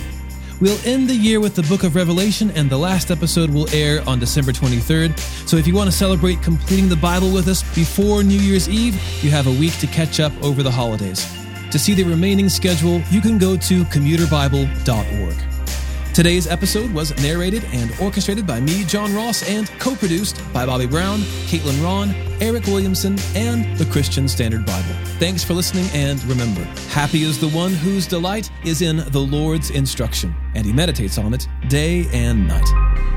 We'll 0.59 0.79
end 0.83 1.07
the 1.07 1.15
year 1.15 1.39
with 1.39 1.53
the 1.53 1.61
book 1.61 1.83
of 1.83 1.93
Revelation, 1.93 2.49
and 2.55 2.71
the 2.71 2.77
last 2.79 3.11
episode 3.11 3.51
will 3.51 3.69
air 3.69 4.01
on 4.09 4.17
December 4.17 4.51
23rd. 4.51 5.15
So 5.47 5.57
if 5.57 5.67
you 5.67 5.75
want 5.75 5.91
to 5.91 5.95
celebrate 5.95 6.41
completing 6.41 6.89
the 6.89 6.95
Bible 6.95 7.31
with 7.31 7.47
us 7.47 7.61
before 7.75 8.23
New 8.23 8.39
Year's 8.39 8.67
Eve, 8.67 8.95
you 9.23 9.29
have 9.29 9.45
a 9.45 9.59
week 9.59 9.77
to 9.77 9.85
catch 9.85 10.19
up 10.19 10.33
over 10.41 10.63
the 10.63 10.71
holidays. 10.71 11.31
To 11.69 11.77
see 11.77 11.93
the 11.93 12.03
remaining 12.03 12.49
schedule, 12.49 12.99
you 13.11 13.21
can 13.21 13.37
go 13.37 13.55
to 13.57 13.83
commuterbible.org. 13.83 15.50
Today's 16.13 16.45
episode 16.45 16.93
was 16.93 17.15
narrated 17.23 17.63
and 17.71 17.89
orchestrated 18.01 18.45
by 18.45 18.59
me, 18.59 18.83
John 18.83 19.15
Ross, 19.15 19.47
and 19.49 19.69
co 19.79 19.95
produced 19.95 20.41
by 20.51 20.65
Bobby 20.65 20.85
Brown, 20.85 21.19
Caitlin 21.47 21.81
Ron, 21.81 22.13
Eric 22.41 22.65
Williamson, 22.65 23.17
and 23.33 23.77
the 23.77 23.85
Christian 23.85 24.27
Standard 24.27 24.65
Bible. 24.65 24.93
Thanks 25.19 25.41
for 25.41 25.53
listening, 25.53 25.87
and 25.93 26.21
remember 26.25 26.63
happy 26.89 27.23
is 27.23 27.39
the 27.39 27.47
one 27.47 27.73
whose 27.73 28.07
delight 28.07 28.51
is 28.65 28.81
in 28.81 28.97
the 29.11 29.21
Lord's 29.21 29.69
instruction, 29.69 30.35
and 30.53 30.65
he 30.65 30.73
meditates 30.73 31.17
on 31.17 31.33
it 31.33 31.47
day 31.69 32.05
and 32.11 32.45
night. 32.45 33.10